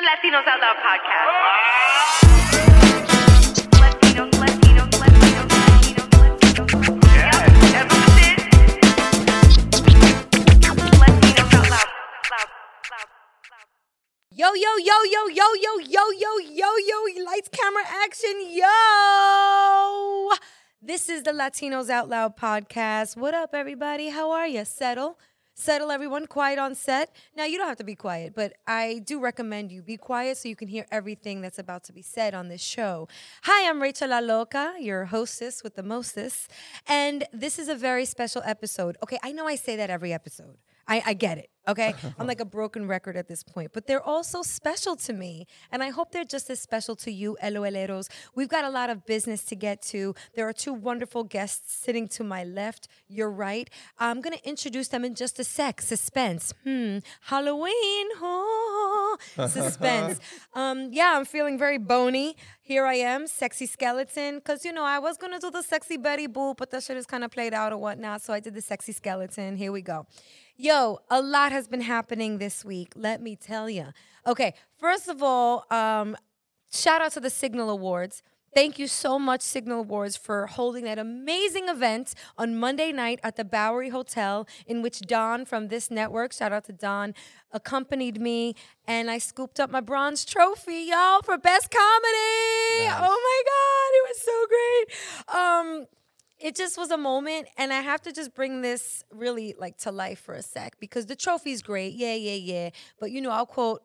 [0.00, 1.28] The Latinos Out Loud podcast.
[3.80, 4.30] Latinos.
[14.30, 20.30] Yo, yo, yo, yo, yo, yo, yo, yo, yo, yo, lights, camera, action, yo.
[20.80, 23.18] This is the Latinos Out Loud podcast.
[23.18, 24.08] What up, everybody?
[24.08, 24.64] How are you?
[24.64, 25.18] Settle.
[25.60, 26.26] Settle, everyone.
[26.26, 27.14] Quiet on set.
[27.36, 30.48] Now, you don't have to be quiet, but I do recommend you be quiet so
[30.48, 33.08] you can hear everything that's about to be said on this show.
[33.42, 36.50] Hi, I'm Rachel La Loca, your hostess with the mostest,
[36.88, 38.96] and this is a very special episode.
[39.02, 40.56] Okay, I know I say that every episode.
[40.88, 41.50] I, I get it.
[41.70, 41.94] Okay.
[42.18, 45.46] I'm like a broken record at this point, but they're all so special to me.
[45.70, 48.08] And I hope they're just as special to you, LOLeros.
[48.34, 50.14] We've got a lot of business to get to.
[50.34, 53.70] There are two wonderful guests sitting to my left, your right.
[53.98, 55.80] I'm going to introduce them in just a sec.
[55.80, 56.52] Suspense.
[56.64, 56.98] Hmm.
[57.22, 58.06] Halloween.
[58.20, 59.16] Oh,
[59.48, 60.20] suspense.
[60.54, 62.36] um, yeah, I'm feeling very bony.
[62.62, 64.36] Here I am, sexy skeleton.
[64.36, 66.96] Because, you know, I was going to do the sexy Betty Boop, but that shit
[66.96, 68.22] is kind of played out or whatnot.
[68.22, 69.56] So I did the sexy skeleton.
[69.56, 70.06] Here we go.
[70.56, 72.92] Yo, a lot has been happening this week.
[72.96, 73.88] Let me tell you.
[74.26, 76.16] Okay, first of all, um,
[76.72, 78.22] shout out to the Signal Awards.
[78.52, 83.36] Thank you so much, Signal Awards, for holding that amazing event on Monday night at
[83.36, 87.14] the Bowery Hotel, in which Don from this network, shout out to Don,
[87.52, 88.56] accompanied me,
[88.88, 92.90] and I scooped up my bronze trophy, y'all, for best comedy.
[92.90, 94.86] Oh my God, it was so great.
[95.36, 95.86] Um,
[96.40, 99.92] it just was a moment and i have to just bring this really like to
[99.92, 101.94] life for a sec because the trophy's great.
[101.94, 102.70] Yeah yeah yeah.
[102.98, 103.82] But you know i'll quote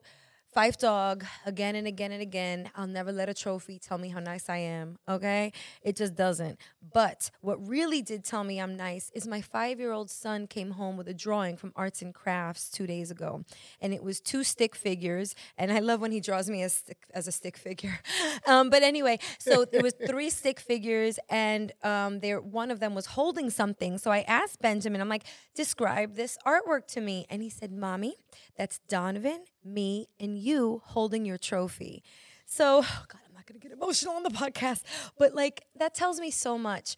[0.55, 2.69] Phife Dawg again and again and again.
[2.75, 5.51] I'll never let a trophy tell me how nice I am, okay?
[5.81, 6.57] It just doesn't.
[6.93, 10.71] But what really did tell me I'm nice is my five year old son came
[10.71, 13.43] home with a drawing from Arts and Crafts two days ago.
[13.81, 15.35] And it was two stick figures.
[15.57, 16.83] And I love when he draws me as,
[17.13, 17.99] as a stick figure.
[18.47, 23.07] Um, but anyway, so it was three stick figures, and um, one of them was
[23.07, 23.97] holding something.
[23.97, 25.23] So I asked Benjamin, I'm like,
[25.55, 27.25] describe this artwork to me.
[27.29, 28.17] And he said, Mommy,
[28.55, 30.44] that's Donovan, me, and you
[30.83, 32.03] holding your trophy.
[32.45, 34.83] So, oh God, I'm not gonna get emotional on the podcast,
[35.17, 36.95] but like that tells me so much.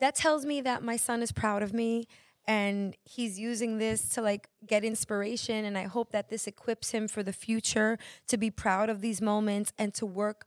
[0.00, 2.06] That tells me that my son is proud of me
[2.46, 5.64] and he's using this to like get inspiration.
[5.64, 7.98] And I hope that this equips him for the future
[8.28, 10.46] to be proud of these moments and to work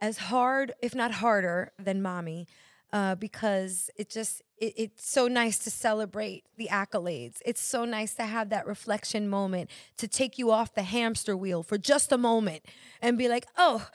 [0.00, 2.46] as hard, if not harder, than mommy.
[2.94, 7.38] Uh, because it just it, it's so nice to celebrate the accolades.
[7.44, 11.64] It's so nice to have that reflection moment to take you off the hamster wheel
[11.64, 12.62] for just a moment
[13.02, 13.88] and be like, oh,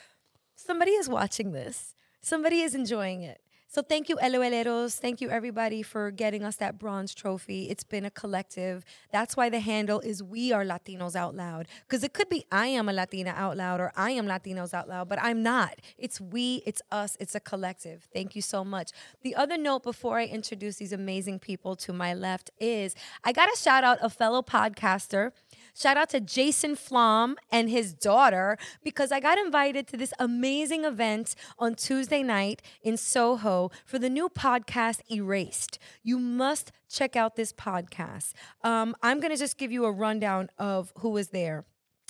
[0.54, 1.96] somebody is watching this.
[2.22, 3.40] Somebody is enjoying it.
[3.72, 4.98] So thank you, LOLeros.
[4.98, 7.70] Thank you, everybody, for getting us that bronze trophy.
[7.70, 8.84] It's been a collective.
[9.12, 11.68] That's why the handle is We Are Latinos Out Loud.
[11.88, 14.90] Because it could be I am a Latina out loud or I am Latinos out
[14.90, 15.76] loud, but I'm not.
[16.00, 18.08] It's we, it's us, it's a collective.
[18.12, 18.90] Thank you so much.
[19.22, 23.54] The other note before I introduce these amazing people to my left is I got
[23.54, 25.32] to shout out a fellow podcaster.
[25.76, 30.84] Shout out to Jason Flom and his daughter because I got invited to this amazing
[30.86, 35.80] event on Tuesday night in Soho for the new podcast Erased.
[36.04, 38.34] You must check out this podcast.
[38.64, 41.66] Um, I'm going to just give you a rundown of who was there.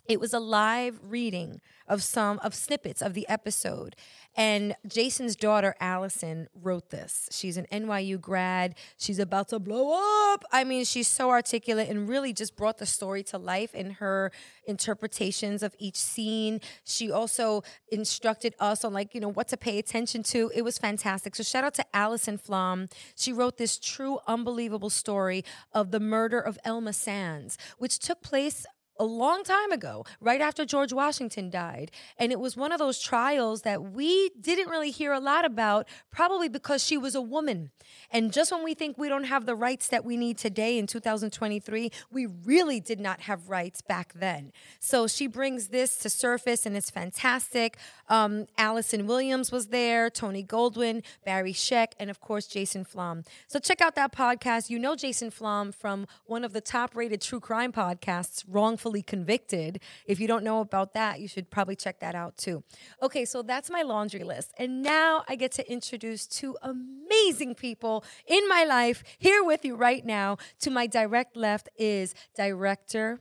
[0.10, 3.96] It was a live reading of some of snippets of the episode.
[4.36, 7.30] And Jason's daughter, Allison, wrote this.
[7.32, 8.74] She's an NYU grad.
[8.98, 9.94] She's about to blow
[10.34, 10.44] up.
[10.52, 14.32] I mean, she's so articulate and really just brought the story to life in her
[14.66, 16.60] interpretations of each scene.
[16.84, 20.52] She also instructed us on, like, you know, what to pay attention to.
[20.56, 21.36] It was fantastic.
[21.36, 22.88] So, shout out to Allison Flom.
[23.16, 28.66] She wrote this true, unbelievable story of the murder of Elma Sands, which took place
[29.00, 31.92] a long time ago, right after George Washington died.
[32.18, 35.88] And it was one of those trials that we didn't really hear a lot about,
[36.12, 37.72] probably because she was a woman.
[38.12, 40.86] And just when we think we don't have the rights that we need today in
[40.86, 44.52] 2023, we really did not have rights back then.
[44.80, 47.78] So she brings this to surface and it's fantastic.
[48.10, 53.24] Um, Allison Williams was there, Tony Goldwyn, Barry Scheck, and of course, Jason Flom.
[53.48, 54.70] So check out that podcast.
[54.70, 59.80] You know Jason Flom from one of the top rated true crime podcasts, Wrongfully Convicted.
[60.06, 62.64] If you don't know about that, you should probably check that out too.
[63.02, 64.54] Okay, so that's my laundry list.
[64.58, 69.76] And now I get to introduce two amazing people in my life here with you
[69.76, 70.38] right now.
[70.62, 73.20] To my direct left is director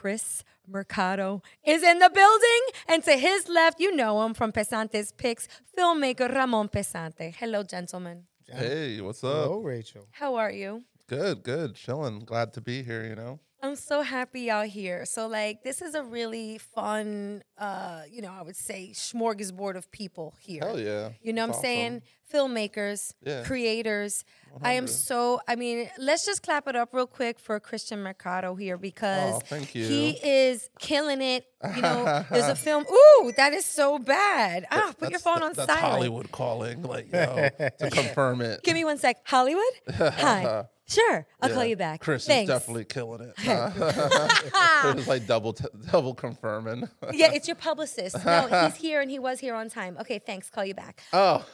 [0.00, 2.62] Kris Mercado is in the building.
[2.86, 7.34] And to his left, you know him from Pasante's Picks, filmmaker Ramon Pasante.
[7.34, 8.24] Hello, gentlemen.
[8.46, 9.44] Hey, what's up?
[9.44, 10.06] Hello, Rachel.
[10.10, 10.84] How are you?
[11.06, 11.76] Good, good.
[11.76, 12.20] Chilling.
[12.20, 13.40] Glad to be here, you know.
[13.66, 15.04] I'm so happy out here.
[15.04, 19.90] So like this is a really fun uh, you know, I would say smorgasbord of
[19.90, 20.62] people here.
[20.62, 21.10] Hell yeah.
[21.22, 22.02] You know what I'm saying?
[22.32, 23.44] Filmmakers, Yeah.
[23.44, 24.24] creators.
[24.62, 28.54] I am so I mean, let's just clap it up real quick for Kristian Mercado
[28.54, 31.44] here because Oh, he is killing it.
[31.74, 32.84] You know, there's a film.
[32.90, 34.66] Ooh, that is so bad.
[34.70, 35.80] Ah, put your phone on that's silent.
[35.92, 38.62] Hollywood calling, like, yo, to confirm it.
[38.62, 39.16] Give me one sec.
[39.24, 39.62] Hollywood?
[39.94, 40.64] Hi.
[40.88, 41.26] Sure.
[41.40, 42.00] I'll call you back.
[42.00, 42.48] Kris Thanks.
[42.50, 43.34] is definitely killing it.
[43.38, 46.88] it was like double, t- double confirming.
[47.12, 48.24] yeah, it's your publicist.
[48.24, 49.96] No, he's here and he was here on time.
[50.00, 50.48] Okay, thanks.
[50.48, 51.02] Call you back.
[51.12, 51.44] oh,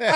[0.00, 0.06] um,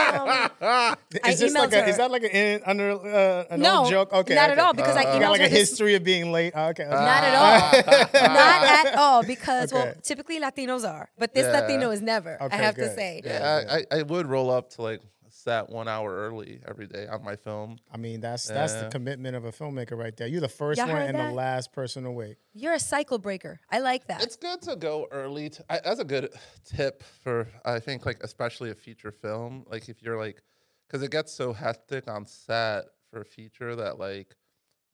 [0.61, 0.97] I
[1.29, 3.91] Is this like emailed a, is that like an in, under uh, an no, old
[3.91, 4.13] joke?
[4.13, 6.33] Okay, not at all because I You emailed got like her a history of being
[6.33, 6.53] late.
[6.57, 6.91] Oh, okay, okay.
[6.91, 8.29] Not at uh, all.
[8.29, 9.23] Not at all.
[9.23, 11.61] Because well, typically Latinos are, but this Yeah.
[11.61, 12.39] Latino is never.
[12.41, 13.23] I Okay, have to say.
[13.25, 15.01] yeah, I, I, I would roll up to like
[15.49, 17.79] set one hour early every day on my film.
[17.93, 20.27] I mean, that's that's the commitment of a filmmaker right there.
[20.27, 21.29] You're the 1st Y'all one and that?
[21.29, 22.37] the last person awake.
[22.53, 23.61] You're a cycle breaker.
[23.71, 24.23] I like that.
[24.23, 25.49] It's good to go early.
[25.51, 26.29] To, I, that's a good
[26.65, 29.65] tip for I think like especially a feature film.
[29.71, 30.43] Like if you're like,
[30.87, 34.37] because it gets so hectic on set for a feature that like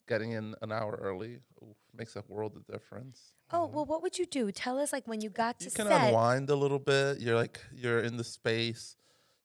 [0.06, 3.34] getting in an hour early oof, makes a world of difference.
[3.50, 4.52] oh well, what would you do?
[4.52, 6.08] Tell us like when you got to You can set.
[6.08, 7.18] unwind a little bit.
[7.20, 8.96] You're like you're in the space.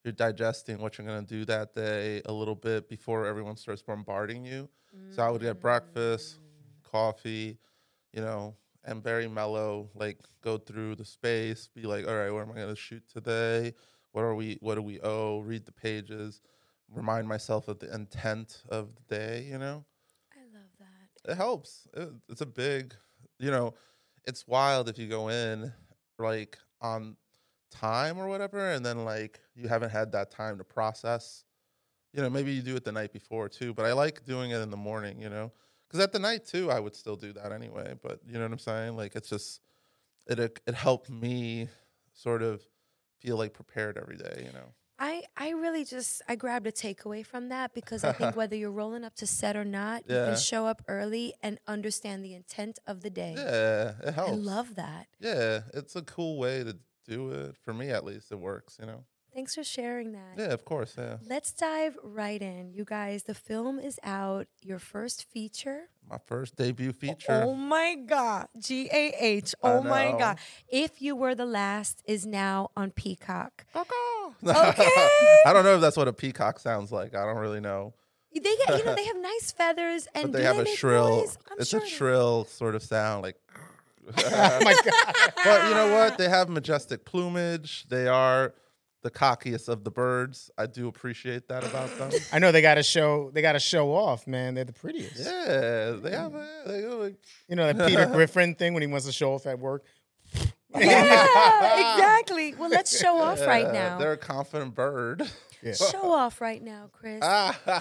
[0.04, 4.44] You're digesting what you're gonna do that day a little bit before everyone starts bombarding
[4.44, 4.68] you.
[5.10, 6.90] So I would get breakfast, mm.
[6.90, 7.58] coffee,
[8.12, 9.90] you know, and very mellow.
[9.94, 13.74] Like go through the space, be like, all right, where am I gonna shoot today?
[14.12, 14.58] What are we?
[14.60, 15.40] What do we owe?
[15.40, 16.40] Read the pages.
[16.92, 19.46] Remind myself of the intent of the day.
[19.48, 19.84] You know
[20.32, 21.32] I love that.
[21.32, 21.86] it helps.
[21.94, 22.94] It, it's a big,
[23.38, 23.74] you know,
[24.26, 25.72] it's wild if you go in
[26.18, 27.16] like on
[27.70, 31.44] time or whatever, and then like you haven't had that time to process.
[32.12, 34.58] You know, maybe you do it the night before too, but I like doing it
[34.60, 35.20] in the morning.
[35.20, 35.52] You know,
[35.86, 37.94] because at the night too, I would still do that anyway.
[38.02, 38.96] But you know what I'm saying?
[38.96, 39.60] Like it's just
[40.26, 41.68] it it, it helped me
[42.12, 42.62] sort of
[43.20, 44.44] feel like prepared every day.
[44.46, 44.74] You know.
[45.02, 48.70] I, I really just I grabbed a takeaway from that because I think whether you're
[48.70, 52.78] rolling up to set or not, you can show up early and understand the intent
[52.86, 53.34] of the day.
[53.34, 54.32] Yeah, it helps.
[54.32, 55.06] I love that.
[55.18, 56.76] Yeah, it's a cool way to
[57.06, 57.56] do it.
[57.64, 58.76] For me, at least, it works.
[58.80, 59.04] You know.
[59.32, 60.34] Thanks for sharing that.
[60.36, 60.96] Yeah, of course.
[60.98, 61.18] Yeah.
[61.28, 62.72] Let's dive right in.
[62.74, 65.82] You guys, the film is out, your first feature.
[66.10, 67.44] My first debut feature.
[67.46, 68.48] Oh my God.
[68.58, 69.54] G A H.
[69.62, 70.16] I Oh my.
[70.18, 70.38] God.
[70.68, 73.66] If You Were the Last is now on Peacock.
[73.76, 73.86] okay.
[75.46, 77.14] I don't know if that's what a peacock sounds like.
[77.14, 77.94] I don't really know.
[78.34, 80.76] They get, you know, they have nice feathers and But they do have a make
[80.78, 81.08] shrill.
[81.20, 81.38] noise?
[81.58, 83.36] It's sure a shrill sort of sound, like.
[84.18, 85.14] Oh my god!
[85.44, 86.18] but you know what?
[86.18, 87.86] They have majestic plumage.
[87.88, 88.54] They are
[89.02, 90.50] the cockiest of the birds.
[90.58, 92.10] I do appreciate that about them.
[92.32, 94.54] I know they got to show they got to show off, man.
[94.54, 95.18] They're the prettiest.
[95.18, 96.34] yeah, they have.
[96.34, 97.16] A, they go like.
[97.48, 99.84] You know that Peter Griffin thing when he wants to show off at work.
[100.72, 102.54] Yeah, exactly.
[102.54, 103.98] Well, let's show off right now.
[103.98, 105.28] They're a confident bird.
[105.62, 105.72] Yeah.
[105.74, 107.22] Show off right now, Kris.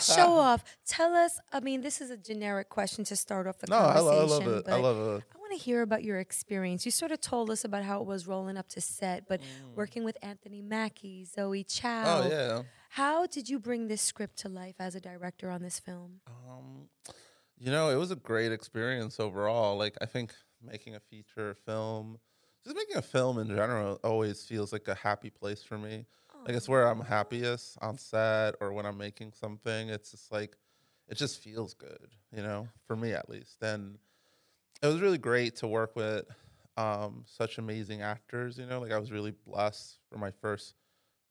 [0.04, 0.64] Show off.
[0.88, 1.40] Tell us.
[1.54, 4.06] I mean, this is a generic question to start off the No, conversation.
[4.08, 4.68] lo- I love it.
[4.68, 5.24] I but love it.
[5.36, 6.86] I want to hear about your experience.
[6.86, 9.42] You sort of told us about how it was rolling up to set, but
[9.76, 12.22] working with Anthony Mackie, Zoe Chao.
[12.22, 12.26] Mm.
[12.26, 12.62] Oh yeah.
[12.90, 16.22] How did you bring this script to life as a director on this film?
[16.28, 16.90] Um,
[17.58, 19.78] you know, it was a great experience overall.
[19.78, 22.20] Like, I think making a feature film,
[22.64, 26.06] just making a film in general, always feels like a happy place for me.
[26.46, 29.90] Like, it's where I'm happiest on set or when I'm making something.
[29.90, 30.58] It's just like,
[31.08, 33.62] it just feels good, you know, for me at least.
[33.62, 33.98] And
[34.82, 36.26] it was really great to work with
[36.78, 40.76] um, such amazing actors, you know, like, I was really blessed for my first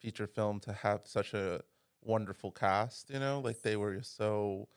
[0.00, 1.62] feature film to have such a
[2.02, 4.68] wonderful cast, you know, like, they were just so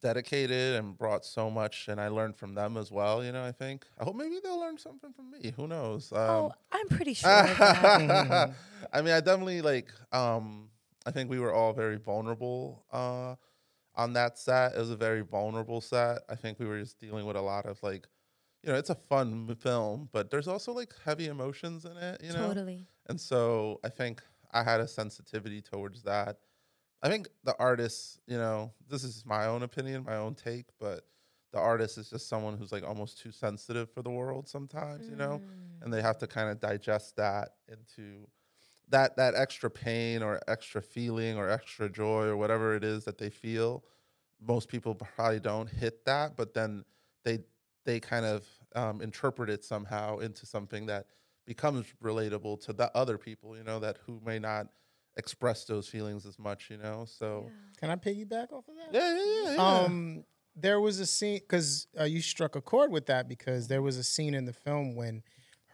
[0.00, 3.52] dedicated and brought so much and I learned from them as well, you know, I
[3.52, 3.86] think.
[3.98, 5.52] I hope maybe they'll learn something from me.
[5.56, 6.12] Who knows?
[6.12, 7.30] Um, oh, I'm pretty sure.
[7.30, 7.98] I
[9.02, 10.68] mean, I definitely like um
[11.04, 13.34] I think we were all very vulnerable uh
[13.98, 14.74] on that set.
[14.74, 16.20] It was a very vulnerable set.
[16.30, 18.06] I think we were just dealing with a lot of like
[18.64, 22.32] you know, it's a fun film, but there's also like heavy emotions in it, you
[22.32, 22.48] know.
[22.48, 22.86] Totally.
[23.06, 24.20] And so I think
[24.52, 26.38] I had a sensitivity towards that.
[27.00, 31.06] I think the artist, you know, this is my own opinion, my own take, but
[31.52, 35.14] the artist is just someone who's like almost too sensitive for the world sometimes, you
[35.16, 35.84] know, Mm.
[35.84, 38.26] and they have to kind of digest that into
[38.90, 43.18] that that extra pain or extra feeling or extra joy or whatever it is that
[43.18, 43.84] they feel.
[44.40, 46.84] Most people probably don't hit that, but then
[47.24, 47.40] they
[47.84, 51.06] they kind of um, interpret it somehow into something that
[51.46, 54.66] becomes relatable to the other people, you know, that who may not
[55.16, 57.04] express those feelings as much, you know.
[57.06, 58.92] So Can I piggyback off of that?
[58.92, 59.54] yeah, yeah, yeah.
[59.54, 59.84] yeah.
[59.84, 63.82] Um, there was a scene because uh, you struck a chord with that because there
[63.82, 65.22] was a scene in the film when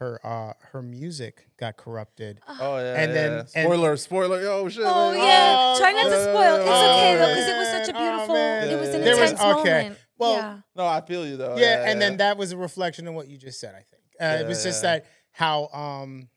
[0.05, 2.41] her uh, her music got corrupted.
[2.61, 2.95] Oh yeah.
[3.01, 3.15] And yeah.
[3.15, 4.41] then- and- spoiler, spoiler.
[4.49, 4.85] Oh shit.
[4.87, 5.19] Oh man.
[5.25, 6.57] yeah, Oh, try not to spoil.
[6.57, 8.35] It's yeah, okay yeah, though because it was such a Oh, beautiful.
[8.35, 8.69] man.
[8.69, 9.83] it was an There was- intense okay.
[9.83, 9.99] moment.
[10.19, 10.59] Well, yeah.
[10.77, 11.57] No, I feel you though.
[11.57, 13.75] yeah, and then that was a reflection of what you just said.
[13.75, 16.29] I think uh, it was just that how um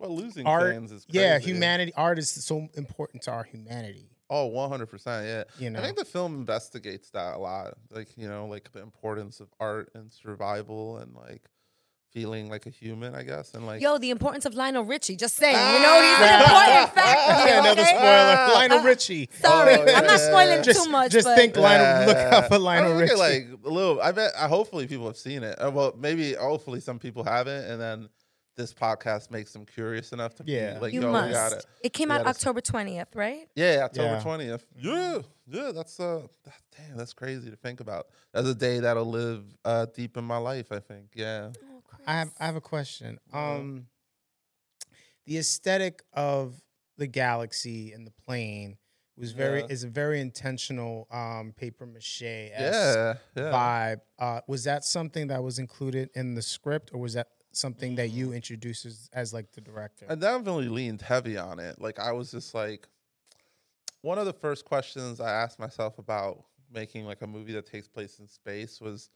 [0.00, 1.18] well, losing art, fans is crazy.
[1.18, 4.10] yeah, humanity, art is so important to our humanity.
[4.28, 5.06] Oh, 100%.
[5.24, 5.44] Yeah.
[5.58, 7.74] You know, I think the film investigates that a lot.
[7.90, 11.42] Like, you know, like the importance of art and survival and like
[12.12, 13.54] feeling like a human, I guess.
[13.54, 15.16] And like, Yo, the importance of Lionel Richie.
[15.16, 17.30] Just saying, you know, he's an important factor.
[17.30, 17.90] yeah, here, another okay?
[17.90, 18.54] spoiler.
[18.54, 19.28] Lionel Uh, Richie.
[19.40, 20.16] Sorry, Oh, I'm not yeah.
[20.16, 21.12] spoiling Just, too much.
[21.12, 22.06] just but think Lionel.
[22.06, 23.12] Look out for I Lionel Richie.
[23.12, 24.00] at, like a little.
[24.00, 24.32] I bet.
[24.38, 25.54] I hopefully people have seen it.
[25.60, 28.08] Uh, well, maybe hopefully some people haven't, and then
[28.56, 30.74] this podcast makes them curious enough to Yeah.
[30.74, 31.26] be like, you "Yo, must.
[31.26, 33.46] we got it." It came We out October 20th, right?
[33.54, 34.64] Yeah, October twentieth.
[34.78, 35.72] Yeah, yeah.
[35.74, 36.96] That's uh, that- damn.
[36.96, 38.06] That's crazy to think about.
[38.32, 40.72] That's a day that'll live uh deep in my life.
[40.72, 41.08] I think.
[41.14, 41.50] Yeah.
[41.70, 41.75] Oh,
[42.06, 43.18] I have I have a question.
[43.32, 43.86] Um,
[45.26, 46.62] the aesthetic of
[46.96, 48.78] the galaxy and the plane
[49.16, 49.66] was very Yeah.
[49.68, 53.14] is a very intentional um paper mache Yeah.
[53.34, 53.52] Yeah.
[53.52, 54.00] vibe.
[54.18, 58.08] Uh, was that something that was included in the script, or was that something that
[58.10, 58.36] you Mm.
[58.36, 60.06] introduced as, as like the director?
[60.08, 61.80] I definitely leaned heavy on it.
[61.80, 62.86] Like I was just like
[64.02, 67.88] one of the first questions I asked myself about making like a movie that takes
[67.88, 69.10] place in space was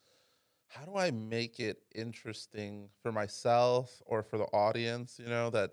[0.70, 5.72] how do I make it interesting for myself or for the audience, you know, that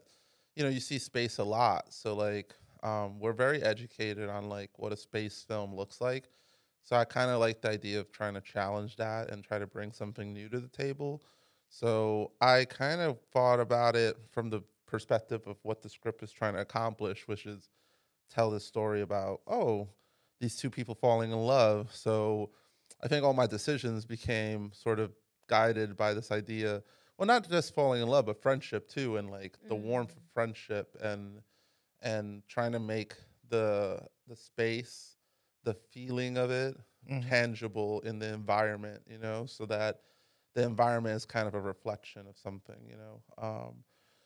[0.56, 1.94] you know, you see space a lot.
[1.94, 6.30] So like um, we're very educated on like what a space film looks like.
[6.82, 9.68] So I kind of like the idea of trying to challenge that and try to
[9.68, 11.22] bring something new to the table.
[11.70, 16.32] So I kind of thought about it from the perspective of what the script is
[16.32, 17.70] trying to accomplish, which is
[18.34, 19.90] tell this story about, oh,
[20.40, 21.94] these two people falling in love.
[21.94, 22.50] So
[23.02, 25.14] I think all my decisions became sort of
[25.48, 26.84] guided by this idea.
[27.18, 30.96] Well, not just falling in love, but friendship too, and like the warmth of friendship
[31.02, 31.42] and
[32.02, 33.16] and trying to make
[33.50, 35.18] the the space,
[35.64, 36.78] the feeling of it
[37.10, 37.22] Mhm.
[37.30, 40.02] tangible in the environment, you know, so that
[40.54, 43.24] the environment is kind of a reflection of something, you know.
[43.38, 43.84] Um,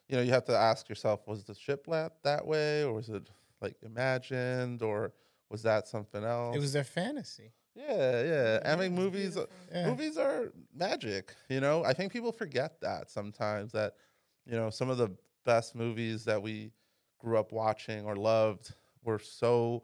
[0.08, 3.10] you know, you have to ask yourself, was the ship la- that way, or was
[3.10, 3.30] it
[3.62, 5.14] like imagined, or
[5.50, 6.56] was that something else?
[6.56, 7.54] It was their fantasy.
[7.76, 8.60] Yeah, yeah.
[8.66, 9.90] I mean, movies, uh, Yeah.
[9.90, 11.36] movies are magic.
[11.50, 13.72] You know, I think people forget that sometimes.
[13.72, 13.96] That
[14.46, 15.10] you know, some of the
[15.46, 16.72] best movies that we
[17.20, 19.84] grew up watching or loved were so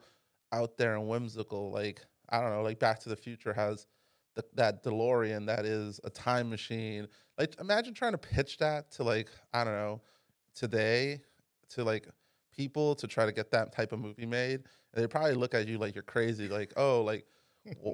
[0.52, 1.72] out there and whimsical.
[1.72, 3.88] Like I don't know, like Back to the Future has
[4.36, 7.08] the, that DeLorean that is a time machine.
[7.38, 10.02] Like imagine trying to pitch that to like I don't know
[10.54, 11.22] today
[11.70, 12.08] to like
[12.52, 14.62] people to try to get that type of movie made.
[14.94, 16.48] And they probably look at you like you're crazy.
[16.50, 17.26] Like oh like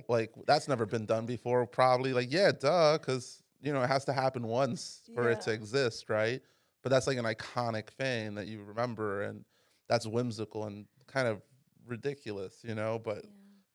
[0.07, 1.65] like that's never been done before.
[1.65, 5.51] Probably like yeah, duh, because you know it has to happen once for it to
[5.51, 6.41] exist, right?
[6.81, 9.45] But that's like an iconic thing that you remember, and
[9.87, 11.41] that's whimsical and kind of
[11.87, 12.99] ridiculous, you know.
[13.03, 13.25] But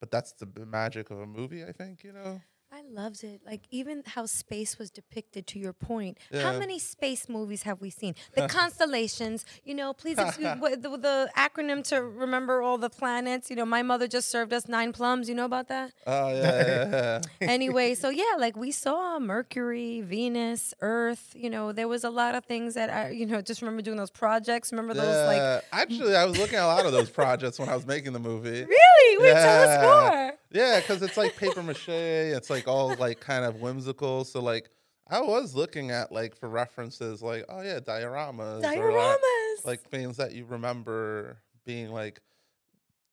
[0.01, 2.41] but that's the magic of a movie, I think, you know.
[2.89, 3.41] I loved it.
[3.45, 5.47] Like even how space was depicted.
[5.49, 8.15] To your point, how many space movies have we seen?
[8.35, 9.45] The constellations.
[9.65, 13.51] You know, please excuse what, the, the acronym to remember all the planets.
[13.51, 15.29] You know, my mother just served us nine plums.
[15.29, 15.93] You know about that?
[16.07, 17.21] Oh yeah, yeah, yeah.
[17.49, 21.33] anyway, so yeah, like we saw Mercury, Venus, Earth.
[21.35, 23.97] You know, there was a lot of things that I, you know, just remember doing
[23.97, 24.73] those projects.
[24.73, 27.75] Remember those like actually, I was looking at a lot of those projects when I
[27.75, 28.65] was making the movie.
[28.65, 29.19] really?
[29.19, 30.11] Wait, tell us Yeah.
[30.11, 30.38] more.
[30.51, 31.89] Yeah, because it's like paper mache.
[31.89, 34.25] It's like all like kind of whimsical.
[34.25, 34.71] So like,
[35.09, 39.65] I was looking at like for references, like oh yeah, dioramas, or, like, Dioramas.
[39.65, 42.21] like things that you remember being like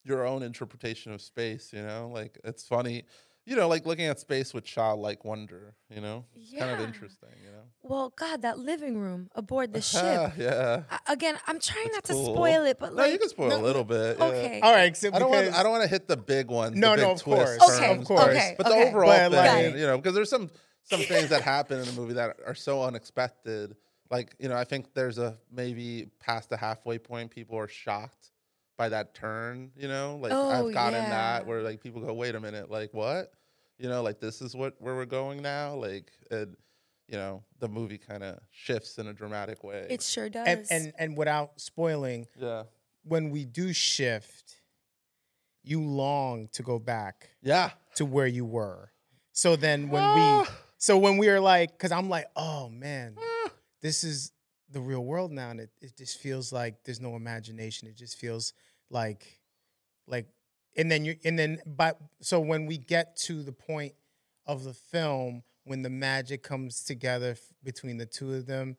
[0.03, 1.71] your own interpretation of space.
[1.73, 3.03] You know, like it's funny.
[3.45, 5.75] You know, like looking at space with childlike wonder.
[5.93, 7.29] You know, it's kind of interesting.
[7.43, 10.33] You know, well, God, that living room aboard the ship.
[10.37, 10.81] yeah.
[10.89, 12.25] I- again, I'm trying It's not cool.
[12.27, 14.17] to spoil it, but No, like, you can spoil a little bit.
[14.17, 14.25] yeah.
[14.25, 15.53] okay, All right, I don't want.
[15.53, 16.75] I don't want to hit the big ones.
[16.75, 17.77] No, the big no, of twists, course.
[17.77, 18.23] Okay, of course.
[18.23, 20.49] okay, But the overall But, thing, like- you know, because there's some
[20.83, 23.75] some things that happen in the movie that are so unexpected.
[24.11, 28.31] Like, you know, I think there's a maybe past the halfway point, people are shocked
[28.77, 29.71] by that turn.
[29.77, 31.09] You know, like Oh, I've gotten yeah.
[31.09, 33.31] that where like people go, wait a minute, like what?
[33.77, 35.75] You know, like this is what where we're going now.
[35.75, 36.55] Like, and
[37.07, 39.85] you know, the movie kind of shifts in a dramatic way.
[39.89, 40.47] It sure does.
[40.47, 42.63] and, and and without spoiling, yeah,
[43.03, 44.61] when we do shift,
[45.63, 47.71] you long to go back yeah.
[47.95, 48.91] to where you were.
[49.33, 50.51] So then when we Ah.
[50.77, 53.17] so when we are like, because I'm like, oh man,
[53.81, 54.31] this is
[54.75, 57.87] the real world now, and it, it just feels like there's no imagination.
[57.87, 58.53] It just feels
[58.91, 59.39] like
[60.05, 60.27] like
[60.75, 63.93] and then you and then but so when we get to the point
[64.45, 68.75] of the film when the magic comes together f- between the two of them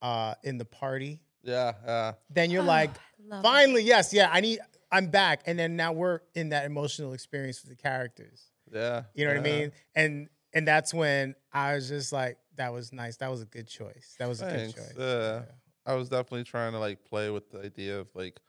[0.00, 1.20] uh, in the party.
[1.42, 2.12] Yeah, yeah.
[2.30, 2.90] Then you're like,
[3.26, 3.42] love it.
[3.42, 5.42] finally, yes, yeah, I need, I'm back.
[5.46, 8.50] And then now we're in that emotional experience with the characters.
[8.72, 9.02] Yeah.
[9.14, 9.72] You know what I mean?
[9.94, 13.16] And and that's when I was just like, that was nice.
[13.16, 14.14] That was a good choice.
[14.18, 14.94] That was a good choice.
[14.98, 15.42] Yeah.
[15.84, 18.40] I was definitely trying to like play with the idea of like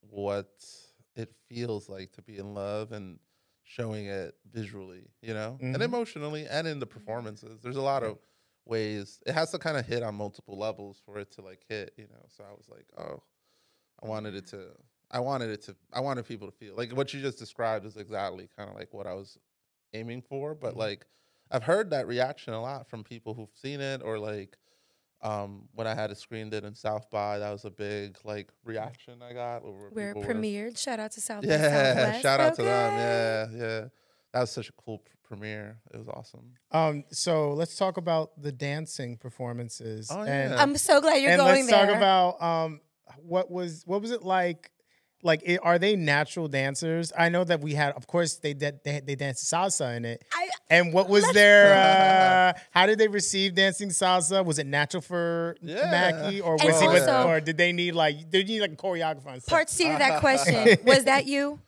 [0.00, 0.64] what
[1.14, 3.18] it feels like to be in love and
[3.62, 5.82] showing it visually, you know, and Mhm.
[5.82, 7.60] emotionally and in the performances.
[7.62, 8.18] There's a lot of
[8.66, 11.94] ways it has to kind of hit on multiple levels for it to like hit,
[11.96, 12.24] you know.
[12.28, 13.22] So I was like, oh,
[14.02, 14.72] I wanted it to
[15.10, 17.96] I wanted it to I wanted people to feel like what you just described is
[17.96, 19.38] exactly kind of like what I was
[19.94, 20.78] aiming for, but Mhm.
[20.78, 21.06] like
[21.50, 24.56] I've heard that reaction a lot from people who've seen it or like
[25.22, 28.50] um when I had it screened it in South by, that was a big like
[28.64, 30.78] reaction I got where, Where it people were- premiered.
[30.78, 31.58] Shout out to South by Yeah,
[31.94, 32.22] Southwest.
[32.22, 32.70] shout out to Okay.
[32.70, 32.92] them.
[33.58, 33.80] Yeah, yeah.
[34.32, 35.78] That was such a cool pr- premiere.
[35.92, 36.52] It was awesome.
[36.72, 40.08] Um, so let's talk about the dancing performances.
[40.10, 40.60] Oh, and, yeah.
[40.62, 41.86] I'm so glad you're and going let's there.
[41.86, 42.80] talk about um
[43.18, 44.70] what was what was it like
[45.22, 49.00] like are they natural dancers i know that we had of course they did they,
[49.00, 51.74] they danced salsa in it I- and what was their
[52.54, 55.90] uh how did they receive dancing salsa was it natural for Yeah.
[55.90, 58.60] mackie or And was he with, also- or did they need like did you need
[58.62, 59.50] like a choreographer on set?
[59.50, 60.78] Part C to that question.
[60.84, 61.60] Was that you?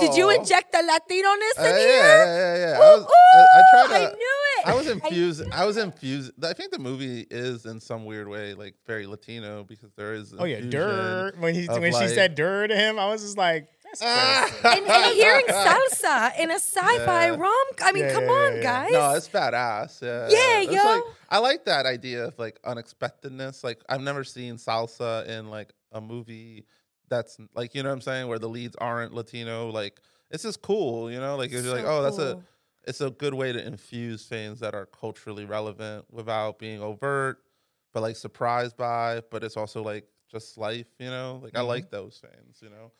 [0.00, 0.30] Did you Oh.
[0.30, 2.04] inject the Latino-ness Uh, in yeah, here?
[2.04, 2.78] yeah, yeah, yeah.
[2.78, 3.06] Ooh, I was.
[3.34, 3.94] I, I tried to.
[3.94, 4.66] I knew it.
[4.68, 5.40] I was infused.
[5.44, 6.44] knew I, was infused.
[6.44, 10.32] I think the movie is in some weird way like very Latino because there is.
[10.38, 13.06] oh yeah infusion dirt when he of, when she like- said dirt to him i
[13.08, 13.81] was just like that's crazy.
[14.00, 17.36] And, and hearing salsa in a sci-fi Yeah.
[17.36, 17.66] rom.
[17.82, 18.62] I mean, Yeah, come yeah, on, yeah, yeah.
[18.62, 18.92] guys.
[18.92, 20.02] No, it's badass.
[20.02, 20.28] Yeah.
[20.30, 20.84] Yeah, It's yo.
[20.84, 23.64] Like, I like that idea of like unexpectedness.
[23.64, 26.64] Like I've never seen salsa in like a movie
[27.08, 29.68] that's like you know what I'm saying where the leads aren't Latino.
[29.70, 31.36] Like it's just cool, you know.
[31.36, 32.42] Like you're like, oh, that's a
[32.84, 37.38] it's a good way to infuse things that are culturally relevant without being overt,
[37.92, 39.20] but like surprised by.
[39.30, 41.40] But it's also like just life, you know.
[41.42, 41.68] Like I Mm-hmm.
[41.68, 42.90] like those things, you know.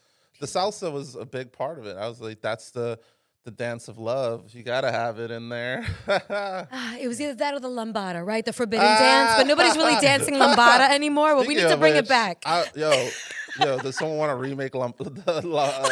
[0.42, 1.96] The salsa was a big part of it.
[1.96, 2.98] I was like, that's the
[3.44, 4.50] the dance of love.
[4.52, 5.87] You gotta have it in there.
[6.09, 8.44] Ah, it was either that or the lambada, right?
[8.44, 9.35] The forbidden dance.
[9.37, 11.37] But nobody's really dancing lambada anymore.
[11.37, 12.42] Well, we need to bring it back.
[12.44, 12.90] I, yo,
[13.61, 15.88] yo, does someone want to remake Lam- the, la- uh,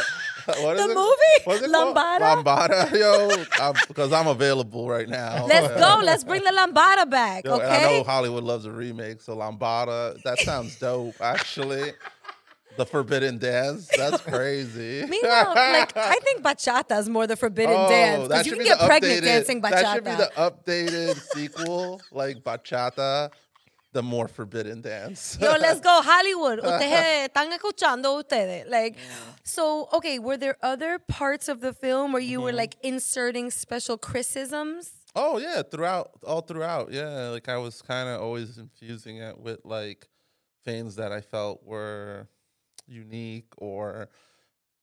[0.62, 0.94] what is The it?
[0.94, 1.36] movie?
[1.44, 1.96] What's it called?
[1.96, 2.44] Lambada?
[2.44, 5.46] Lambada, yo, because I'm available right now.
[5.46, 6.00] Let's go.
[6.04, 7.44] Let's bring the lambada back.
[7.44, 7.98] Yo, and I okay.
[7.98, 11.92] know Hollywood loves a remake, so Lambada, that sounds dope, actually.
[12.76, 15.04] The Forbidden Dance, that's crazy.
[15.08, 18.58] Meanwhile, like I think bachata is more the forbidden Oh, dance that because you can
[18.60, 19.70] be get the pregnant updated- dancing bachata.
[19.70, 23.30] That should be the updated sequel, like bachata,
[23.92, 25.36] the more forbidden dance.
[25.40, 26.60] Yo, let's go Hollywood.
[26.64, 28.66] Ustedes están escuchando ustedes.
[28.70, 28.96] Like,
[29.42, 32.56] so okay, were there other parts of the film where you were Mm-hmm.
[32.56, 34.92] like inserting special criticisms?
[35.16, 37.28] Oh yeah, throughout, all throughout, yeah.
[37.30, 40.06] Like I was kind of always infusing it with like
[40.64, 42.28] things that I felt were
[42.90, 44.08] unique or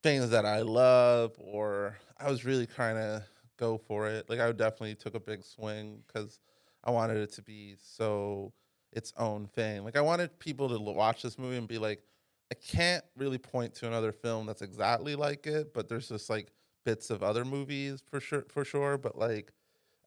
[0.03, 3.23] things that I love, or I was really trying to
[3.57, 4.29] go for it.
[4.29, 6.39] Like I definitely took a big swing because
[6.83, 8.53] I wanted it to be so
[8.93, 9.83] its own thing.
[9.83, 12.01] Like I wanted people to watch this movie and be like,
[12.51, 16.47] I can't really point to another film that's exactly like it, but there's just like
[16.85, 18.97] bits of other movies for sure, for sure.
[18.97, 19.51] But like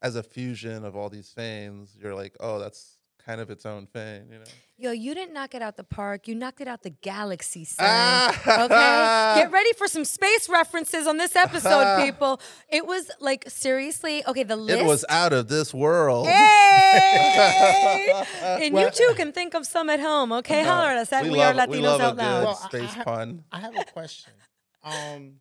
[0.01, 3.87] as a fusion of all these things, you're like, oh, that's kind of its own
[3.87, 4.43] thing, you know.
[4.77, 6.27] Yo, you didn't knock it out the park.
[6.27, 7.85] You knocked it out the galaxy, son.
[7.87, 8.31] Ah.
[8.65, 9.41] okay?
[9.41, 12.41] Get ready for some space references on this episode, people.
[12.67, 14.79] It was like seriously, okay, the list.
[14.81, 16.27] It was out of this world.
[16.27, 18.23] Hey!
[18.41, 20.63] and you too can think of some at home, okay?
[20.63, 22.43] Holler at us at We, Are love, Latinos we love Out Loud.
[22.43, 23.43] Well, I- I space ha- pun.
[23.51, 24.33] I have a question.
[24.83, 25.33] Um,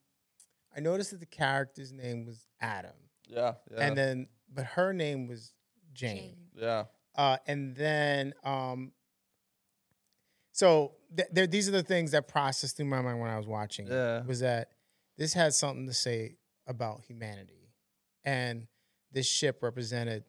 [0.76, 2.92] I noticed that the character's name was Adam,
[3.26, 5.52] Yeah, yeah, and then but her name was
[5.94, 6.16] Jane.
[6.16, 6.36] Jane.
[6.56, 6.84] yeah.
[7.20, 8.92] Uh, and then um,
[10.52, 13.46] so th- there, these are the things that processed through my mind when I was
[13.46, 13.88] watching.
[13.88, 14.68] it, was that
[15.18, 17.74] this had something to say about humanity,
[18.24, 18.66] and
[19.12, 20.24] this ship represented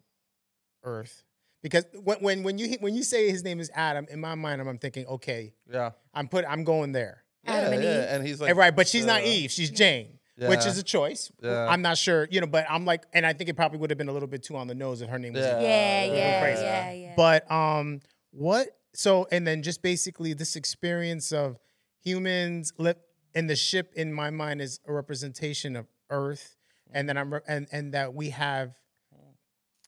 [0.84, 1.24] Earth.
[1.64, 4.60] Because when when when you when you say his name is Adam, in my mind,
[4.60, 5.92] I'm thinking, okay, Yeah.
[6.14, 7.24] I'm put I'm going there.
[7.46, 7.90] Adam yeah, and yeah.
[7.92, 8.08] Eve.
[8.10, 9.50] And he's like, And right, but she's not uh, Eve.
[9.50, 11.32] She's Jane, which is a choice.
[11.42, 11.68] Yeah.
[11.68, 13.98] I'm not sure, you know, but I'm like, and I think it probably would have
[13.98, 15.44] been a little bit too on the nose if her name was.
[15.44, 15.60] Yeah.
[15.62, 16.64] Yeah, yeah, crazy.
[16.64, 17.14] yeah, yeah.
[17.16, 18.00] But um,
[18.32, 18.68] what?
[18.94, 21.58] So and then just basically this experience of
[22.04, 23.02] humans lip
[23.34, 26.56] and the ship in my mind is a representation of Earth,
[26.92, 28.74] and then I'm re- and and that we have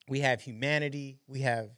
[0.07, 1.69] we have humanity, we have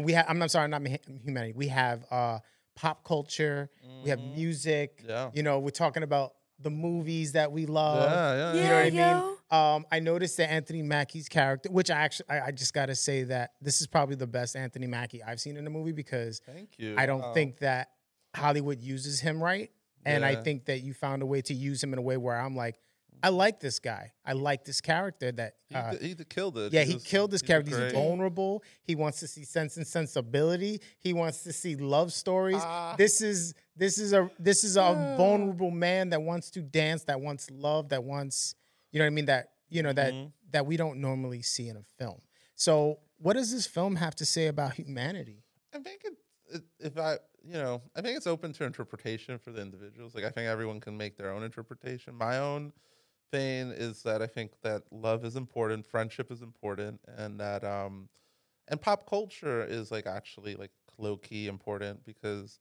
[0.00, 0.26] we have.
[0.28, 0.82] I'm not sorry, not
[1.24, 1.52] humanity.
[1.54, 2.38] We have uh
[2.76, 3.70] pop culture,
[4.04, 4.98] we have music.
[4.98, 5.10] Mm-hmm.
[5.10, 5.30] Yeah.
[5.34, 8.10] You know, we're talking about the movies that we love.
[8.10, 9.22] Yeah, yeah, You know Yeah, what I mean?
[9.50, 9.56] yo.
[9.56, 12.94] Um, I noticed that Anthony Mackie's character, which I actually, I, I just got to
[12.94, 16.40] say that this is probably the best Anthony Mackie I've seen in a movie because
[16.46, 16.94] Thank you.
[16.96, 17.88] I don't Um, think that
[18.34, 19.70] Hollywood uses him right,
[20.06, 22.36] and I think that you found a way to use him in a way where
[22.38, 22.78] I'm like,
[23.22, 24.12] I like this guy.
[24.24, 25.32] I like this character.
[25.32, 26.72] That he, uh, d- he killed it.
[26.72, 27.84] yeah, he was- killed this he character.
[27.84, 28.62] He's vulnerable.
[28.82, 30.80] He wants to see sense and sensibility.
[30.98, 32.58] He wants to see love stories.
[32.60, 32.94] Ah.
[32.98, 37.20] this is this is a this is a vulnerable man that wants to dance, that
[37.20, 38.54] wants love, that wants
[38.90, 39.26] you know what I mean.
[39.26, 40.32] That you know that Mhm.
[40.50, 42.20] that we don't normally see in a film.
[42.54, 45.42] So, what does this film have to say about humanity?
[45.72, 46.12] I think it,
[46.54, 50.14] it, if I, you know, I think it's open to interpretation for the individuals.
[50.14, 52.14] Like I think everyone can make their own interpretation.
[52.14, 52.72] My own
[53.32, 58.10] thing is that I think that love is important, friendship is important, and that um,
[58.68, 62.60] and pop culture is like actually like low key important because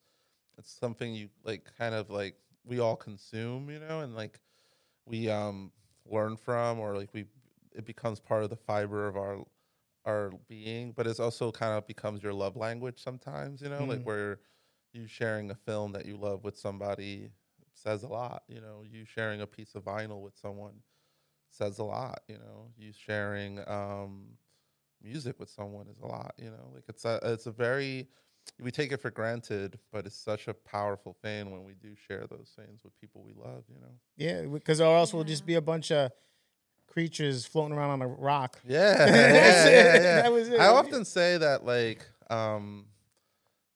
[0.58, 4.42] it's something you like kind of like we all consume, you know, and like
[5.06, 5.72] we um
[6.06, 7.26] learn from or like we
[7.74, 9.46] it becomes part of the fiber of our
[10.06, 14.02] our being, but it's also kind of becomes your love language sometimes, you know, like
[14.02, 14.06] Mm.
[14.06, 14.40] where
[14.94, 17.32] you sharing a film that you love with somebody
[17.82, 20.74] says a lot, you know, you sharing a piece of vinyl with someone
[21.50, 24.28] says a lot, you know, you sharing um
[25.04, 28.08] music with someone is a lot, you know, like it's a it's a very
[28.60, 32.26] we take it for granted, but it's such a powerful thing when we do share
[32.30, 33.94] those things with people we love, you know.
[34.18, 36.12] Yeah, because or else we'll just be a bunch of
[36.88, 38.60] creatures floating around on a rock.
[38.68, 40.22] Yeah, That's yeah, yeah, yeah.
[40.24, 40.60] That was it.
[40.60, 42.86] I often say that like um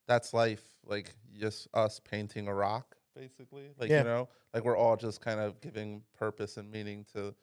[0.08, 3.72] that's life, like just us painting a rock, basically.
[3.80, 4.00] Like Yeah.
[4.00, 7.34] you know, like we're all just kind of giving purpose and meaning to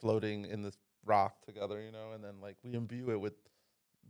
[0.00, 3.34] floating in this rock together, you know, and then like we imbue it with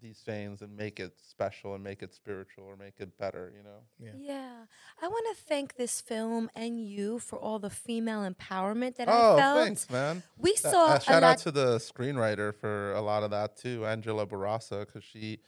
[0.01, 3.63] these things and make it special and make it spiritual or make it better, you
[3.63, 3.81] know.
[3.99, 4.13] Yeah.
[4.17, 4.65] Yeah.
[5.03, 9.35] I want to thank this film and you for all the female empowerment that oh,
[9.35, 9.65] I felt.
[9.67, 10.23] thanks, man.
[10.39, 11.33] We That- saw uh, a shout lot.
[11.33, 15.41] out to the screenwriter for a lot of that too, Angela Bourassa, because she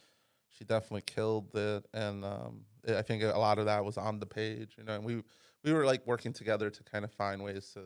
[0.49, 4.27] she definitely killed it, and um, I think a lot of that was on the
[4.27, 4.93] page, you know.
[4.93, 5.23] And we
[5.63, 7.81] we were like working together to kind of find ways to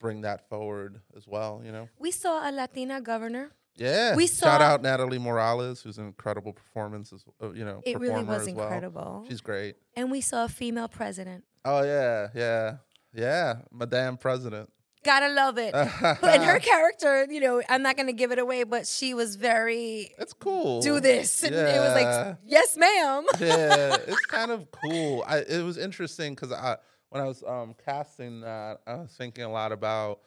[0.00, 1.88] bring that forward as well, you know.
[1.98, 3.50] we saw a Latina governor.
[3.78, 7.82] Yeah, We shout saw- out Natalie Morales, who's an incredible performance, as, uh, you know,
[7.84, 8.64] It really was as well.
[8.64, 9.24] incredible.
[9.28, 9.76] She's great.
[9.94, 11.44] and we saw a female president.
[11.64, 12.76] Oh yeah, yeah,
[13.12, 14.70] yeah, Madame President.
[15.04, 15.74] Gotta love it.
[16.22, 20.10] and her character, you know, I'm not gonna give it away, but she was very
[20.18, 20.80] It's cool.
[20.80, 21.42] do this.
[21.44, 23.24] And it was like, yes, ma'am.
[23.38, 25.22] yeah, it's kind of cool.
[25.26, 26.76] I it was interesting because I
[27.10, 30.20] when I was um, casting that, I was thinking a lot about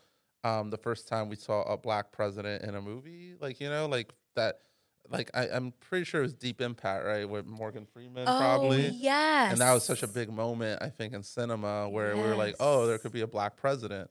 [0.44, 3.36] um, the first time we saw a black president in a movie.
[3.40, 4.60] Like you know, like that.
[5.12, 8.90] Like I, I'm pretty sure it was Deep Impact, right, with Morgan Freeman, probably.
[8.90, 9.54] Oh, yes.
[9.54, 12.54] And that was such a big moment, I think, in cinema where we were like,
[12.60, 14.08] oh, there could be a black president.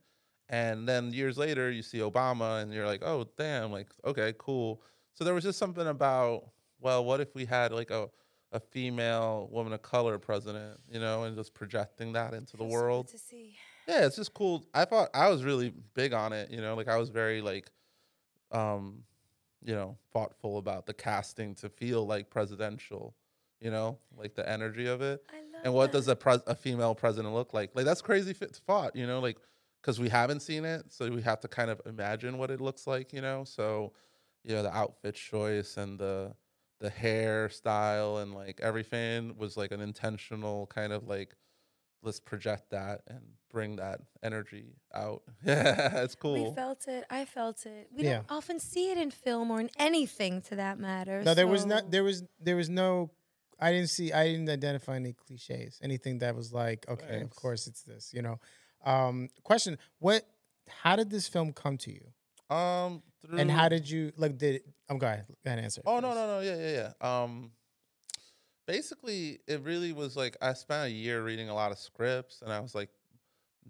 [0.48, 4.82] And then years later, you see Obama, and you're like, oh, damn, like, okay, cool.
[5.12, 6.48] So there was just something about,
[6.80, 8.08] well, what if we had like a,
[8.52, 12.72] a female woman of color president, you know, and just projecting that into the Feels
[12.72, 13.08] so good world?
[13.08, 13.56] to see.
[13.86, 14.66] Yeah, it's just cool.
[14.74, 17.70] I thought I was really big on it, you know, like I was very like,
[18.52, 19.02] um,
[19.62, 23.14] you know, thoughtful about the casting to feel like presidential,
[23.60, 25.98] you know, like the energy of it I love and what that.
[25.98, 27.74] does a pres- a female president look like?
[27.74, 29.38] Like that's crazy fit thought, you know, like
[29.82, 32.86] because we haven't seen it, so we have to kind of imagine what it looks
[32.86, 33.44] like, you know.
[33.44, 33.92] So,
[34.44, 36.34] you know, the outfit choice and the
[36.80, 41.34] the hairstyle and like everything was like an intentional kind of like
[42.02, 45.22] let's project that and bring that energy out.
[45.44, 46.50] Yeah, it's cool.
[46.50, 47.04] We felt it.
[47.10, 47.88] I felt it.
[47.92, 48.16] We Yeah.
[48.16, 51.22] don't often see it in film or in anything to that matter.
[51.22, 51.90] No, there was so- not.
[51.90, 53.10] There was there was no.
[53.60, 54.12] I didn't see.
[54.12, 55.80] I didn't identify any cliches.
[55.82, 58.12] Anything that was like, okay, of course it's this.
[58.14, 58.38] You know.
[58.84, 60.22] Um, question: What?
[60.68, 62.54] How did this film come to you?
[62.54, 63.02] um,
[63.36, 64.38] And how did you like?
[64.38, 65.20] Did I'm going.
[65.44, 65.82] And answer.
[65.84, 67.22] Oh no no no yeah yeah yeah.
[67.22, 67.50] Um,
[68.66, 72.52] basically, it really was like I spent a year reading a lot of scripts, and
[72.52, 72.90] I was like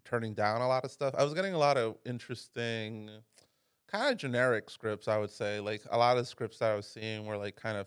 [0.05, 1.15] turning down a lot of stuff.
[1.17, 3.11] I was getting a lot of interesting,
[3.91, 5.09] kind of generic scripts.
[5.09, 7.79] I would say like a lot of scripts that I was seeing were like kind
[7.79, 7.87] of,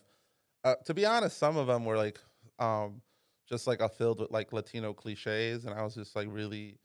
[0.63, 2.19] uh, to be honest, some of them were like
[2.59, 3.01] um,
[3.47, 6.77] just like a filled with like Latino cliches, and I was just like really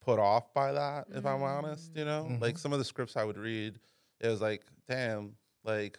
[0.00, 1.06] put off by that.
[1.14, 3.78] If I'm honest, you know, like some of the scripts I would read,
[4.20, 5.32] it was like, damn,
[5.64, 5.98] like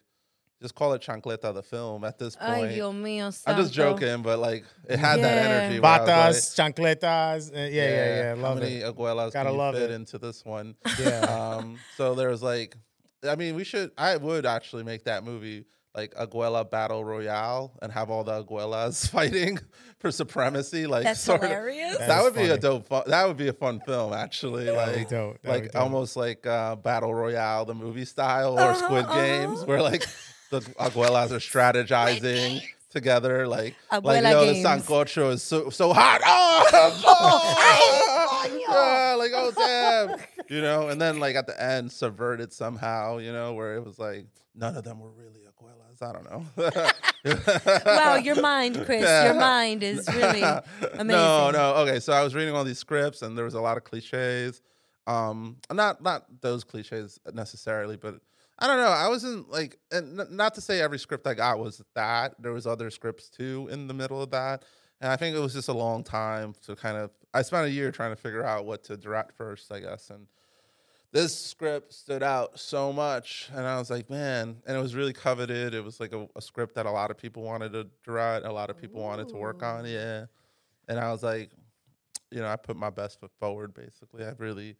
[0.61, 2.73] just call it Chancleta the film at this Ay, point.
[2.75, 5.79] Dios mío, I'm just joking, but like it had that energy.
[5.79, 7.51] where I like, chancletas.
[7.53, 8.35] uh, yeah, yeah, yeah.
[8.35, 8.95] How Love many it.
[8.95, 9.93] abuelas Gotta can you love fit it.
[9.93, 10.75] into this one?
[10.99, 11.19] Yeah.
[11.21, 12.75] um, so there was like,
[13.27, 13.91] I mean, we should.
[13.97, 19.09] I would actually make that movie like Abuela battle royale and have all the Abuelas
[19.11, 19.59] fighting
[19.99, 20.85] for supremacy.
[20.87, 21.97] Like That's sort of- hilarious.
[21.97, 22.87] that, That is would be a dope.
[22.87, 24.65] Fun, that would be a fun film, actually.
[24.65, 25.41] That would be like, dope.
[25.43, 25.81] That would be like dope.
[25.81, 29.65] almost like uh, battle royale, the movie style, or Uh-huh, Squid Games, uh-huh.
[29.65, 30.05] where like
[30.51, 33.47] the Abuelas are strategizing together.
[33.47, 34.65] Like, like Abuela yo, the games.
[34.65, 36.21] sancocho is so so hot.
[37.07, 40.17] Oh, yeah, like oh damn,
[40.49, 40.89] you know.
[40.89, 44.75] And then like at the end, subverted somehow, you know, where it was like none
[44.75, 45.44] of them were really
[46.01, 46.07] Abuelas.
[46.07, 47.81] I don't know.
[47.85, 50.41] wow, your mind, Kris, your mind is really
[50.93, 51.07] amazing.
[51.07, 51.75] No, no.
[51.77, 54.61] Okay, so I was reading all these scripts, and there was a lot of cliches.
[55.07, 58.19] Um, not not those cliches necessarily, but
[58.59, 58.87] I don't know.
[58.89, 62.35] I wasn't like, and n- not to say every script I got was that.
[62.39, 64.63] There was other scripts too in the middle of that,
[65.01, 67.11] and I think it was just a long time to kind of.
[67.33, 70.25] I spent a year trying to figure out what to direct first, I guess, and
[71.15, 75.13] this script stood out so much and i was like man and it was really
[75.13, 75.73] coveted.
[75.73, 78.51] It was like a, a script that a lot of people wanted to direct a
[78.51, 80.25] lot of people wanted to work on yeah.
[80.89, 81.51] And i was like
[82.31, 84.25] you know i put my best foot forward basically.
[84.25, 84.75] I really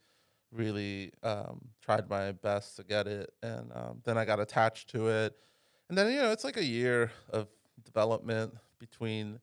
[0.52, 5.08] really um, tried my best to get it and um, then i got attached to
[5.08, 5.34] it.
[5.88, 7.48] And then you know it's like a year of
[7.86, 9.40] development between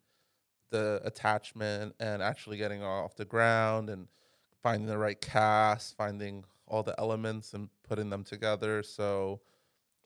[0.68, 4.08] the attachment and actually getting off the ground and
[4.62, 8.82] finding the right cast, finding all the elements and putting them together.
[8.82, 9.40] So,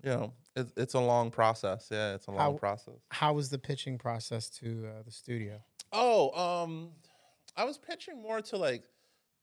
[0.03, 1.89] you know, it, it's a long process.
[1.91, 2.95] Yeah, it's a long How- process.
[3.11, 5.61] How was the pitching process to uh, the studio?
[5.93, 6.91] Oh, um,
[7.57, 8.85] I was pitching more to like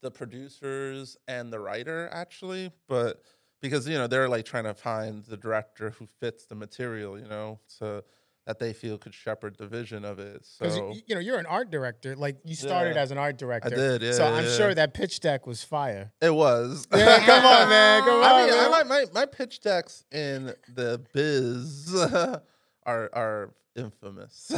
[0.02, 3.22] the producers and the writer actually, but
[3.62, 7.28] because you know they're like trying to find the director who fits the material, you
[7.28, 8.04] know, so
[8.46, 10.46] that they feel could shepherd the vision of it.
[10.60, 12.16] Because So you know you're an art director.
[12.16, 13.02] Like you started Yeah.
[13.02, 13.74] as an art director.
[13.74, 14.52] I did, yeah, So I'm yeah.
[14.58, 16.12] sure that pitch deck was fire.
[16.22, 16.88] it was.
[16.94, 18.02] Yeah, come on, man.
[18.04, 18.66] Come on, I mean, man.
[18.66, 21.96] I, my, my my pitch decks in the biz
[22.86, 24.52] are are infamous.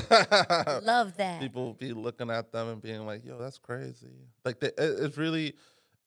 [0.84, 1.40] Love that.
[1.40, 5.18] People be looking at them and being like, "Yo, that's crazy." Like, they, it, it's
[5.18, 5.54] really.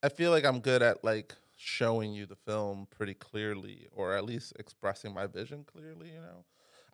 [0.03, 4.25] I feel like I'm good at like showing you the film pretty clearly, or at
[4.25, 6.09] least expressing my vision clearly.
[6.09, 6.45] You know.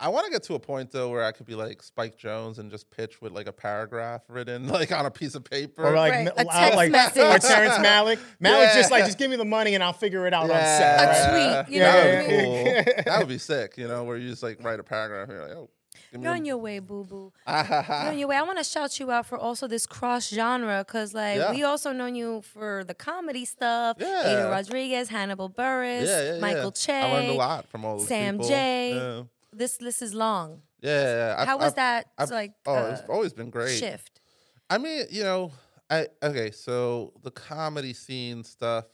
[0.04, 2.58] I want to get to a point though where I could be like Spike Jonze
[2.58, 5.82] and just pitch with like a paragraph written like on a piece of paper.
[5.86, 7.22] Or like, Right, Mi- a text like message.
[7.22, 8.18] or Terrence Malick.
[8.42, 10.78] Malick just like just give me the money and I'll figure it out on Yeah.
[10.78, 11.00] set.
[11.00, 11.64] A right?
[11.66, 13.02] tweet, you Yeah, know that would I be cool.
[13.06, 15.48] that would be sick, you know, where you just like write a paragraph and you're
[15.48, 15.70] like, oh,
[16.12, 17.32] give me You're a- on your way, boo boo.
[17.48, 17.56] You're
[17.92, 18.36] on your way.
[18.36, 21.50] I want to shout you out for also this cross genre because, like, Yeah.
[21.50, 23.96] we also known you for the comedy stuff.
[23.98, 24.20] Yeah.
[24.24, 26.70] Aida Rodriguez, Hannibal Buress, yeah, yeah, Michael yeah.
[26.70, 26.92] Che.
[27.00, 28.16] I learned a lot from all those people.
[28.16, 28.48] Sam people.
[28.48, 29.24] J.
[29.56, 30.62] This list is long.
[30.82, 31.36] yeah.
[31.38, 32.06] I've- How was I've- that?
[32.18, 33.78] I've- like, oh, uh, it's always been great.
[33.78, 34.20] shift.
[34.68, 35.52] I mean, you know,
[35.90, 36.50] I okay.
[36.50, 38.86] So the comedy scene stuff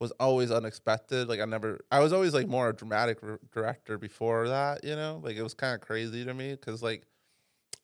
[0.00, 1.28] was always unexpected.
[1.28, 4.82] Like I never, I was always like more a dramatic r- director before that.
[4.84, 7.06] You know, like it was kind of crazy to me because like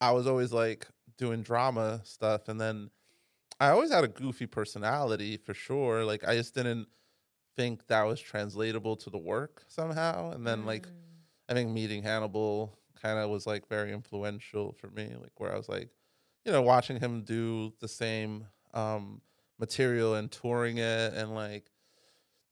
[0.00, 0.86] I was always like
[1.18, 2.90] doing drama stuff, and then
[3.60, 6.04] I always had a goofy personality for sure.
[6.04, 6.88] Like I just didn't
[7.56, 10.86] think that was translatable to the work somehow, and then like.
[11.50, 15.56] I think meeting Hannibal kind of was like very influential for me, like where I
[15.56, 15.90] was like,
[16.44, 19.20] you know, watching him do the same um,
[19.58, 21.66] material and touring it and like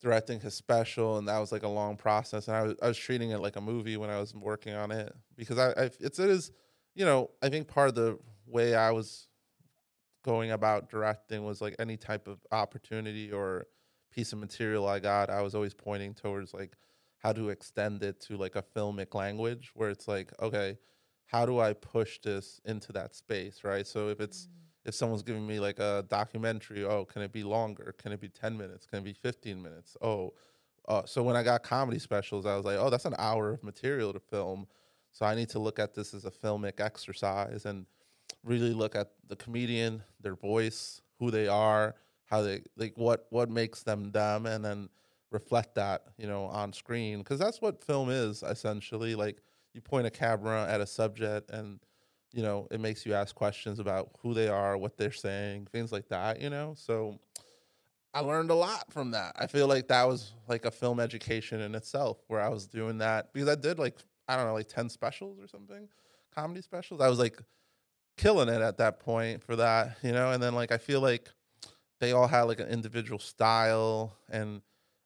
[0.00, 2.48] directing his special, and that was like a long process.
[2.48, 4.90] And I was I was treating it like a movie when I was working on
[4.90, 6.50] it because I, I it's it is,
[6.96, 9.28] you know, I think part of the way I was
[10.24, 13.66] going about directing was like any type of opportunity or
[14.10, 16.72] piece of material I got, I was always pointing towards like
[17.28, 20.78] how to extend it to like a filmic language where it's like, okay,
[21.26, 23.86] how do I push this into that space, right?
[23.86, 24.48] So if it's
[24.86, 27.94] if someone's giving me like a documentary, oh, can it be longer?
[27.98, 28.86] Can it be 10 minutes?
[28.86, 29.94] Can it be 15 minutes?
[30.00, 30.32] Oh,
[30.88, 33.62] uh, so when I got comedy specials, I was like, oh, that's an hour of
[33.62, 34.66] material to film.
[35.12, 37.84] So I need to look at this as a filmic exercise and
[38.42, 43.50] really look at the comedian, their voice, who they are, how they like what what
[43.50, 44.88] makes them them, and then
[45.30, 49.14] reflect that you know on screen because that's what film is essentially.
[49.14, 49.42] Like
[49.74, 51.80] you point a camera at a subject and
[52.32, 55.92] you know it makes you ask questions about who they are, what they're saying, things
[55.92, 56.40] like that.
[56.40, 57.18] You know, so
[58.14, 59.34] I learned a lot from that.
[59.36, 62.98] I feel like that was like a film education in itself, where I was doing
[62.98, 63.96] that because I did like
[64.28, 65.88] I don't know, like ten specials or something,
[66.34, 67.00] comedy specials.
[67.00, 67.40] I was like
[68.16, 70.32] killing it at that point for that, you know.
[70.32, 71.28] And then like I feel like
[72.00, 74.62] they all had like an individual style and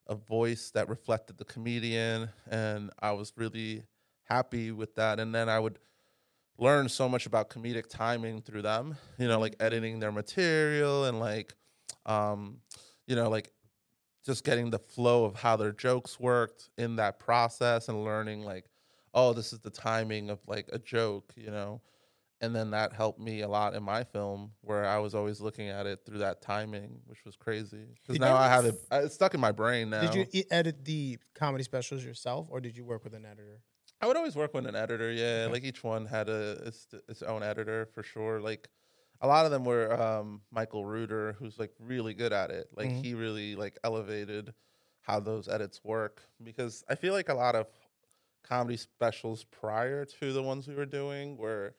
[0.07, 3.85] a voice that reflected the comedian, and I was really
[4.25, 5.21] happy with that.
[5.21, 5.79] And then I would
[6.59, 11.19] learn so much about comedic timing through them, you know, like editing their material and
[11.19, 11.55] like,
[12.07, 12.59] um,
[13.07, 13.51] you know, like
[14.25, 18.67] just getting the flow of how their jokes worked in that process and learning like,
[19.15, 21.81] oh, this is the timing of like a joke, you know.
[22.43, 25.69] And then that helped me a lot in my film, where I was always looking
[25.69, 27.87] at it through that timing, which was crazy.
[28.03, 29.99] Because now I have it, it's stuck in my brain now.
[29.99, 33.65] Did you edit the comedy specials yourself, or did you work with an editor?
[34.01, 35.13] I would always work with an editor.
[35.13, 35.51] Yeah, Okay.
[35.51, 38.41] like each one had a its, its own editor for sure.
[38.41, 38.69] Like
[39.21, 42.69] a lot of them were um, Michael Reuter, who's like really good at it.
[42.73, 43.03] Like Mhm.
[43.03, 44.55] he really like elevated
[45.03, 47.69] how those edits work because I feel like a lot of
[48.45, 51.77] comedy specials prior to the ones we were doing were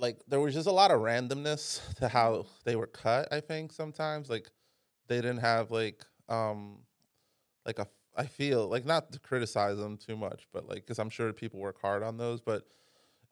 [0.00, 3.28] like there was just a lot of randomness to how they were cut.
[3.32, 4.50] I think sometimes like
[5.08, 6.78] they didn't have like um
[7.66, 7.86] like a
[8.16, 11.60] I feel like not to criticize them too much, but like because I'm sure people
[11.60, 12.64] work hard on those, but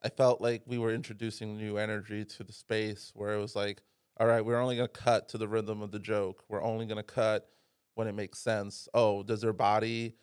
[0.03, 3.81] I felt like we were introducing new energy to the space where it was like,
[4.19, 6.43] all right, we're only gonna cut to the rhythm of the joke.
[6.49, 7.49] We're only gonna cut
[7.95, 8.87] when it makes sense.
[8.93, 10.15] Oh, does their body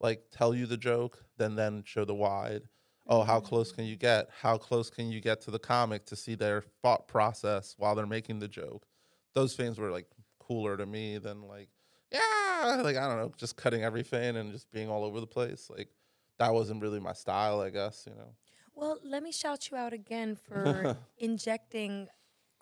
[0.00, 1.24] like tell you the joke?
[1.38, 2.64] Then then show the wide.
[3.06, 4.28] Oh, how close can you get?
[4.40, 8.06] How close can you get to the comic to see their thought process while they're
[8.06, 8.86] making the joke?
[9.34, 10.06] Those things were like
[10.38, 11.68] cooler to me than like,
[12.12, 15.68] yeah, like I don't know, just cutting everything and just being all over the place.
[15.68, 15.88] Like
[16.38, 18.34] that wasn't really my style, I guess, you know.
[18.74, 22.08] Well, let me shout you out again for injecting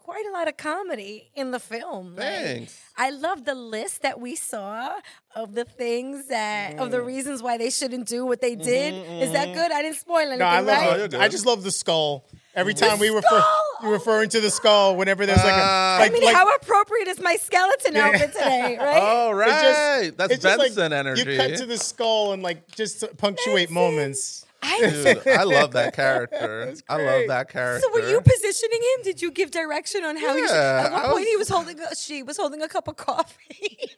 [0.02, 2.16] quite a lot of comedy in the film.
[2.16, 2.80] Like, Thanks.
[2.96, 4.92] I love the list that we saw
[5.36, 6.90] of the things that of Mm.
[6.90, 8.94] the reasons why they shouldn't do what they did.
[9.22, 9.70] Is that good?
[9.70, 11.12] I didn't spoil anything, No, I love.
[11.12, 11.14] right?
[11.20, 12.24] I just love the skull.
[12.56, 13.62] Every The time we refer, skull!
[13.84, 17.06] you referring to the skull whenever there's like a like, I mean, like how appropriate
[17.06, 19.00] is my skeleton outfit today, right?
[19.00, 21.30] Oh it just- right, that's it's just like energy.
[21.30, 23.74] You cut to the skull and like just punctuate Benson.
[23.74, 24.46] moments.
[24.62, 26.74] I, Dude, I love that character.
[26.88, 27.86] I love that character.
[27.86, 29.02] so were you positioning him?
[29.04, 30.50] Did you give direction on how he should?
[30.50, 31.80] Yeah, At one I point, was- he was holding.
[31.80, 33.78] A, she was holding a cup of coffee.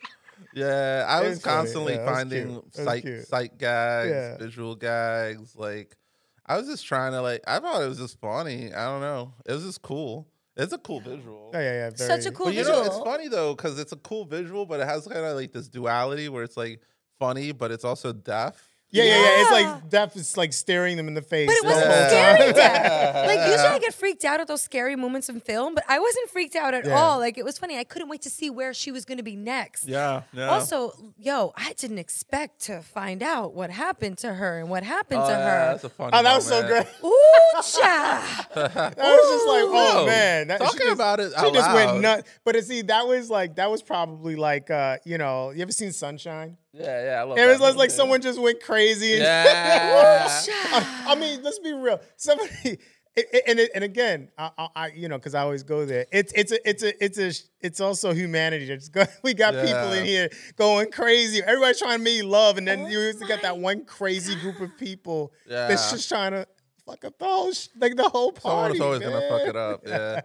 [0.55, 4.37] Yeah, I was was constantly Yeah, finding was sight sight gags, Yeah.
[4.37, 5.57] visual gags.
[5.57, 5.97] Like
[6.45, 7.41] I was just trying to like.
[7.47, 8.73] I thought it was just funny.
[8.73, 9.33] I don't know.
[9.47, 10.29] It was just cool.
[10.55, 11.53] It's a cool visual.
[11.55, 11.91] Oh yeah, yeah.
[11.95, 12.81] Such a cool But you visual.
[12.81, 15.53] know, it's funny though because it's a cool visual, but it has kind of like
[15.53, 16.83] this duality where it's like
[17.19, 18.63] funny, but it's also deaf.
[18.93, 19.41] Yeah, yeah, yeah.
[19.41, 21.49] It's like death is like staring them in the face.
[21.49, 22.09] But it wasn't Yeah.
[22.09, 23.27] scary death.
[23.33, 26.29] Like usually I get freaked out at those scary moments in film, but I wasn't
[26.31, 26.99] freaked out at Yeah.
[27.01, 27.19] all.
[27.19, 27.79] Like it was funny.
[27.79, 29.87] I couldn't wait to see where she was gonna be next.
[29.87, 30.49] Yeah, yeah.
[30.51, 35.23] Also, yo, I didn't expect to find out what happened to her and what happened
[35.23, 35.73] oh, to yeah, her.
[35.73, 36.11] that's a funny.
[36.15, 36.87] Oh, that was so great.
[37.03, 38.47] Ooh, cha.
[38.55, 40.07] That was just like, oh Whoa.
[40.07, 41.75] man, that, Talking just- about it She out just loud.
[41.75, 42.31] went nuts.
[42.45, 45.93] But see, that was like that was probably like uh, you know, you ever seen
[45.93, 46.59] Sunshine?
[46.75, 47.21] Yeah, yeah.
[47.21, 47.89] I love It was that like movie.
[47.91, 49.13] someone just went crazy.
[49.15, 50.29] And Yeah.
[50.73, 52.01] I, I mean, let's be real.
[52.17, 52.79] Somebody, it,
[53.15, 56.07] it- and and again, I, I, I you know, because I always go there.
[56.11, 58.71] It's it's a it's a it's a it's also humanity.
[58.71, 61.43] It's go, we got people in here going crazy.
[61.43, 64.61] Everybody's trying to make love, and then Oh you always got that one crazy group
[64.61, 66.47] of people that's just trying to
[66.87, 68.79] fuck up the whole sh- like the whole party.
[68.79, 69.83] Someone's always gonna fuck it up.
[69.87, 70.21] Yeah.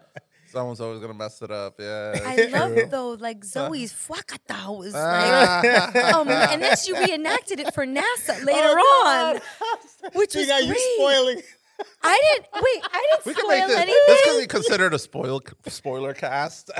[0.51, 1.75] Someone's always gonna mess it up.
[1.79, 2.19] Yeah.
[2.25, 2.87] I love true.
[2.89, 6.19] though, like Zoe's fuakata was like, Ah.
[6.19, 10.57] um, and then she reenacted it for NASA later Oh, on, which See, was now
[10.59, 10.69] great.
[10.69, 11.41] you spoiling.
[12.01, 12.83] I didn't wait.
[12.91, 13.77] I didn't We can spoil make this.
[13.77, 14.03] anything.
[14.07, 16.71] This can be considered a spoil spoiler cast.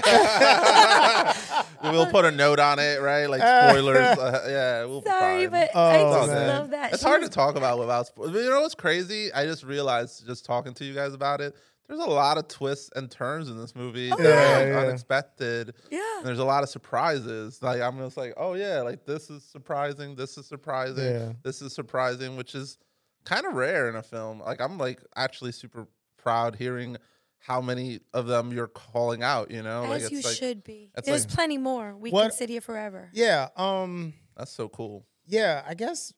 [1.84, 3.28] we'll put a note on it, right?
[3.28, 3.98] Like spoilers.
[4.18, 5.50] Uh, yeah, we'll be Sorry, fine.
[5.52, 6.48] but Oh, I It's just good.
[6.48, 6.94] love that.
[6.94, 8.10] It's She hard was- to talk about without.
[8.16, 9.32] Spo- you know what's crazy?
[9.34, 11.56] I just realized just talking to you guys about it.
[11.88, 14.10] There's a lot of twists and turns in this movie.
[14.10, 14.26] that yeah.
[14.26, 14.80] are, like, Yeah, yeah.
[14.88, 15.74] unexpected.
[15.90, 16.18] Yeah.
[16.18, 17.62] And there's a lot of surprises.
[17.62, 20.16] Like I'm just like, oh yeah, like this is surprising.
[20.16, 21.06] This is surprising.
[21.06, 21.34] Yeah.
[21.44, 22.78] This is surprising, which is
[23.26, 24.40] kind of rare in a film.
[24.42, 26.98] Like I'm like actually super proud hearing
[27.40, 29.50] how many of them you're calling out.
[29.52, 30.92] You know, like As you like should be.
[31.06, 31.96] There's like- plenty more.
[31.96, 33.10] We What- can sit here forever.
[33.14, 33.48] Yeah.
[33.56, 34.14] Um.
[34.36, 35.06] that's so cool.
[35.26, 36.14] Yeah, I guess.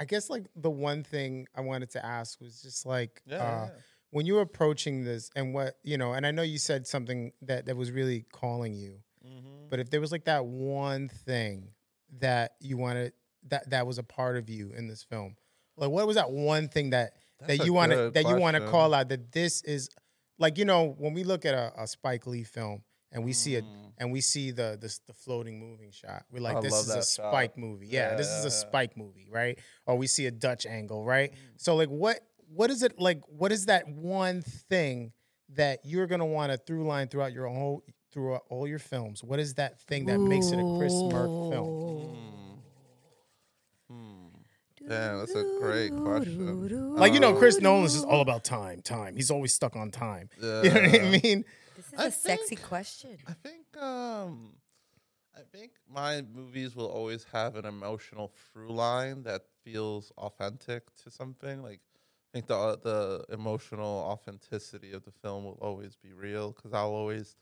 [0.00, 3.36] I guess like the one thing I wanted to ask was just like Yeah.
[3.36, 3.68] uh,
[4.10, 7.32] when you were approaching this and what you know, and I know you said something
[7.42, 9.68] that that was really calling you, mm-hmm.
[9.68, 11.68] but if there was like that one thing
[12.18, 13.12] that you wanted
[13.48, 15.36] that that was a part of you in this film,
[15.76, 18.56] like what was that one thing that That's that you want to that you want
[18.56, 19.90] to call out that this is
[20.38, 23.54] like you know when we look at a, a Spike Lee film and we see
[23.56, 23.92] it Mm.
[23.98, 26.24] and we see the the, the floating moving shot.
[26.30, 27.30] We're like, I this is a that shot.
[27.32, 27.88] Spike movie.
[27.88, 28.68] Yeah, this is a yeah.
[28.68, 29.58] Spike movie, right?
[29.86, 31.32] Or we see a Dutch angle, right?
[31.32, 31.36] Mm.
[31.56, 32.20] So like, what
[32.52, 33.20] what is it like?
[33.28, 35.12] What is that one thing
[35.54, 37.82] that you're gonna want to through line throughout your whole
[38.12, 39.22] throughout all your films?
[39.22, 42.16] What is that thing that makes it a Kris Merc film?
[43.88, 43.96] Hmm.
[44.80, 46.96] Yeah, that's a great question.
[46.96, 49.14] Like you know, Chris Nolan's is all about time, time.
[49.14, 50.28] He's always stuck on time.
[50.40, 51.44] You know what I mean?
[51.90, 53.16] This is I a sexy question.
[53.26, 54.54] I think um
[55.36, 61.10] I think my movies will always have an emotional through line that feels authentic to
[61.10, 61.62] something.
[61.62, 66.72] Like I think the the emotional authenticity of the film will always be real because
[66.72, 67.36] I'll always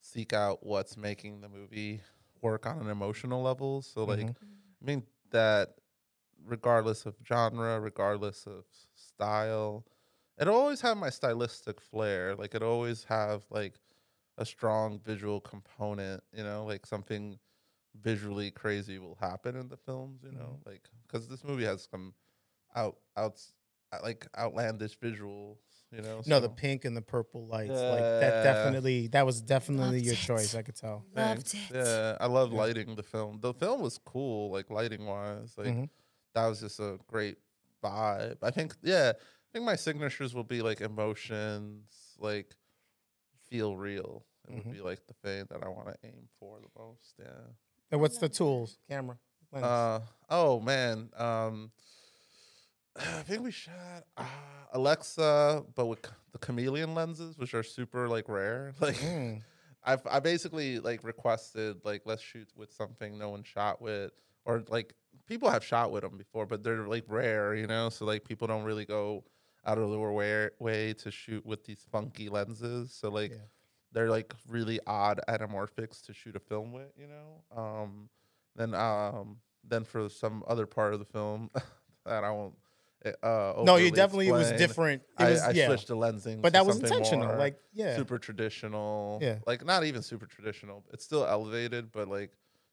[0.00, 2.00] seek out what's making the movie
[2.42, 3.82] work on an emotional level.
[3.82, 4.36] So like Mhm.
[4.82, 5.74] I mean that
[6.44, 8.64] regardless of genre, regardless of
[8.94, 9.84] style,
[10.38, 12.34] it always have my stylistic flair.
[12.34, 13.74] Like it always have like
[14.38, 17.38] a strong visual component, you know, like something
[18.00, 22.14] visually crazy will happen in the films, you know, like because this movie has some
[22.74, 23.52] out outs
[23.92, 25.58] uh, like outlandish visuals,
[25.92, 26.22] you know.
[26.26, 27.82] No, the pink and the purple lights.
[27.88, 30.18] Like that definitely that was definitely Loved your it.
[30.20, 31.04] choice, I could tell.
[31.14, 31.54] Loved Thanks.
[31.54, 31.74] it.
[31.74, 33.38] Yeah, I love lighting the film.
[33.40, 35.54] The film was cool, like lighting wise.
[35.56, 35.88] Like Mhm.
[36.34, 37.38] that was just a great
[37.82, 38.38] vibe.
[38.42, 39.16] I think, yeah, I
[39.54, 42.54] think my signatures will be like emotions, like
[43.48, 44.26] feel real.
[44.46, 44.64] It Mhm.
[44.66, 47.14] would be like the thing that I want to aim for the most.
[47.18, 47.46] Yeah.
[47.90, 48.78] And what's the tools?
[48.88, 49.16] Camera.
[49.52, 49.64] lens.
[49.64, 51.10] Uh oh man.
[51.16, 51.70] Um
[52.96, 54.24] I think we shot uh,
[54.72, 56.02] Alexa, but with
[56.32, 58.72] the chameleon lenses, which are super like rare.
[58.80, 59.42] Like Mm.
[59.84, 64.12] I've I basically like requested like let's shoot with something no one shot with,
[64.44, 64.94] or like
[65.26, 67.88] people have shot with them before, but they're like rare, you know.
[67.90, 69.24] So like people don't really go
[69.66, 72.92] out of their way way to shoot with these funky lenses.
[72.92, 73.38] So like Yeah.
[73.92, 77.60] they're like really odd anamorphics to shoot a film with, you know.
[77.60, 78.08] Um,
[78.56, 81.50] then um then for some other part of the film
[82.04, 82.54] that I won't.
[83.22, 85.02] Uh, no, you definitely it was different.
[85.18, 85.66] It I, was I yeah.
[85.66, 87.36] switched the lensing, But that was intentional.
[87.36, 87.96] Like yeah.
[87.96, 89.18] super traditional.
[89.20, 89.40] Yeah.
[89.46, 90.82] Like not even super traditional.
[90.90, 92.32] It's still elevated, but like,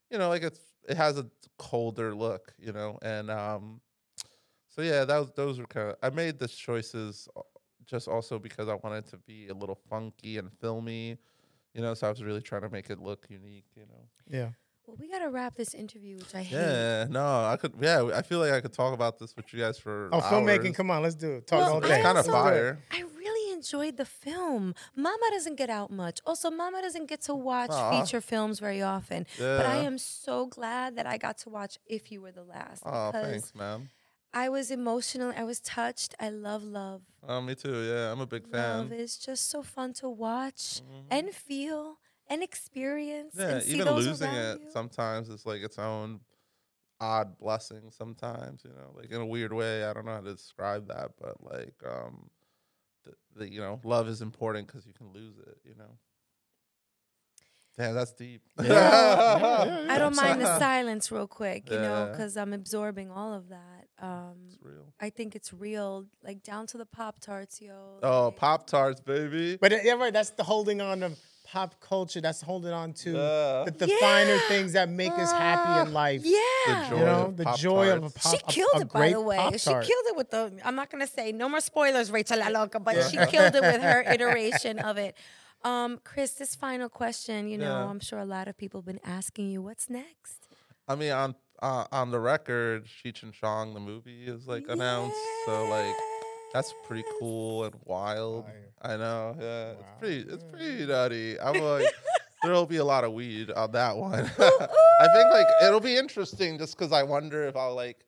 [0.09, 1.27] you know, like it's it has a
[1.57, 3.81] colder look, you know, and um,
[4.73, 7.41] so yeah, that was those were kind of I made the choices uh,
[7.85, 11.17] just also because I wanted to be a little funky and filmy,
[11.73, 11.93] you know.
[11.93, 14.03] So I was really trying to make it look unique, you know.
[14.29, 14.49] yeah.
[14.87, 16.55] Well, we gotta wrap this interview, which I hate.
[16.57, 17.73] Yeah, no, I could.
[17.79, 20.09] Yeah, I feel like I could talk about this with you guys for.
[20.11, 21.47] Oh, filmmaking, come on, let's do it.
[21.47, 21.99] Talk Well, all It's day.
[21.99, 22.79] I kind of also- fire.
[22.91, 24.73] I really enjoyed the film.
[24.95, 26.19] Mama doesn't get out much.
[26.25, 27.91] Also, Mama doesn't get to watch Aw.
[28.01, 29.27] feature films very often.
[29.37, 32.81] But I am so glad that I got to watch If You Were the Last.
[32.83, 33.89] Oh, thanks, man.
[34.33, 35.33] I was emotional.
[35.35, 36.15] I was touched.
[36.19, 37.01] I love love.
[37.27, 37.81] Oh, me too.
[37.83, 38.77] Yeah, I'm a big fan.
[38.79, 38.99] Love fan.
[38.99, 41.05] is just so fun to watch Mhm.
[41.09, 43.35] and feel and experience.
[43.37, 44.71] Yeah, and see even those losing it you.
[44.71, 46.21] sometimes is like its own
[46.99, 47.91] odd blessing.
[47.91, 49.83] Sometimes, you know, like in a weird way.
[49.83, 52.29] I don't know how to describe that, but like, um,
[53.03, 55.57] the, the you know, love is important because you can lose it.
[55.65, 55.97] You know.
[57.77, 58.41] Damn, that's deep.
[58.61, 58.65] Yeah.
[58.67, 63.33] Yeah, yeah, I don't mind the silence real quick, you know, because I'm absorbing all
[63.33, 63.70] of that.
[64.01, 64.93] Um, real.
[64.99, 67.99] I think it's real, like down to the Pop Tarts, yo.
[68.01, 69.57] Oh, like- Pop Tarts, baby.
[69.61, 70.11] But uh, yeah, right.
[70.13, 72.21] That's the holding on of pop culture.
[72.21, 73.63] That's holding on to Yeah.
[73.65, 76.21] the, the finer things that make us happy in life.
[76.23, 76.89] Yeah.
[76.89, 78.31] joy You know, of the joy of a Pop-Tarts.
[78.31, 79.37] She killed a it, by the way.
[79.37, 79.85] She Pop-Tart.
[79.85, 80.53] killed it with the.
[80.63, 83.81] I'm not gonna say no more spoilers, Rachel La Loca, but she killed it with
[83.81, 85.15] her iteration of it.
[85.63, 87.47] Um, Kris, this final question.
[87.47, 87.85] You know, Yeah.
[87.89, 90.47] I'm sure a lot of people have been asking you, what's next?
[90.87, 95.17] I mean, on uh, on the record, Cheech and Chong, the movie, is like announced.
[95.45, 95.95] So like,
[96.53, 98.45] that's pretty cool and wild.
[98.45, 98.93] Fire.
[98.93, 99.35] I know.
[99.39, 100.33] Yeah, it's pretty.
[100.33, 101.39] It's pretty nutty.
[101.39, 101.85] I'm like,
[102.43, 104.31] there'll be a lot of weed on that one.
[104.39, 108.05] I think like it'll be interesting just because I wonder if I'll like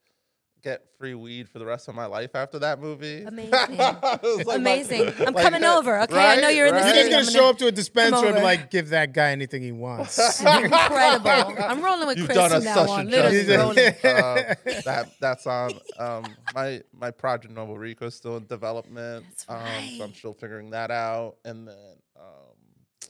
[0.63, 3.23] get free weed for the rest of my life after that movie.
[3.27, 3.51] Amazing.
[3.53, 5.13] It's like my- Amazing.
[5.19, 6.01] I'm like, coming uh, over.
[6.03, 6.95] Okay, I know you're in the right.
[6.95, 9.61] You're just gonna gonna- show up to a dispensary and like, give that guy anything
[9.61, 10.17] he wants.
[10.41, 11.55] Incredible.
[11.61, 13.07] I'm rolling with You've Kris done from us now such on.
[13.07, 13.77] a Literally rolling.
[13.77, 14.55] uh,
[14.85, 19.25] that that's on um, my my project Nuevo Rico is still in development.
[19.29, 21.75] That's um, so I'm still figuring that out, and then
[22.15, 23.09] um,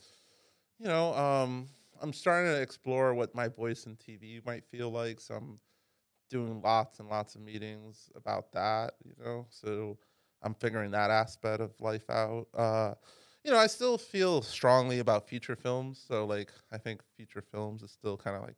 [0.80, 1.68] you know um,
[2.02, 5.20] I'm starting to explore what my voice in TV might feel like.
[5.20, 5.58] So I'm
[6.30, 8.94] doing lots and lots of meetings about that.
[9.04, 9.98] You know, so
[10.42, 12.46] I'm figuring that aspect of life out.
[12.54, 12.94] Uh,
[13.44, 16.02] you know, I still feel strongly about feature films.
[16.06, 18.56] So like, I think feature films is still kind of like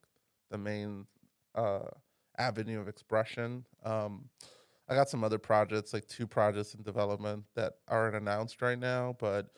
[0.51, 1.07] the main
[1.55, 1.89] uh,
[2.39, 3.65] avenue of expression.
[3.85, 4.29] Um,
[4.89, 9.17] I got some other projects, like two projects in development that aren't announced right now,
[9.19, 9.49] but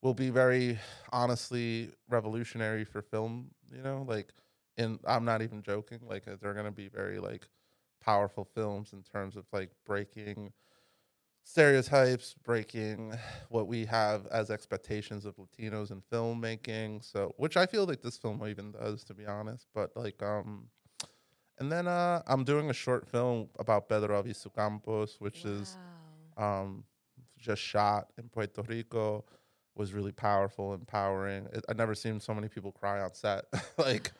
[0.00, 0.78] will be very
[1.12, 3.50] honestly revolutionary for film.
[3.70, 4.32] You know, like,
[4.76, 6.00] and I'm not even joking.
[6.08, 7.46] Like, uh, they're gonna be very like
[8.00, 10.52] powerful films in terms of like breaking
[11.44, 13.14] stereotypes, breaking
[13.48, 17.02] what we have as expectations of Latinos in filmmaking.
[17.04, 19.66] So, which I feel like this film even does, to be honest.
[19.74, 20.68] But like, um,
[21.58, 25.76] and then uh, I'm doing a short film about Pedro Albizu Campos, which is
[26.36, 26.84] um,
[27.38, 29.24] just shot in Puerto Rico.
[29.74, 31.46] Was really powerful, empowering.
[31.50, 33.46] It, I never seen so many people cry on set.
[33.78, 34.12] like,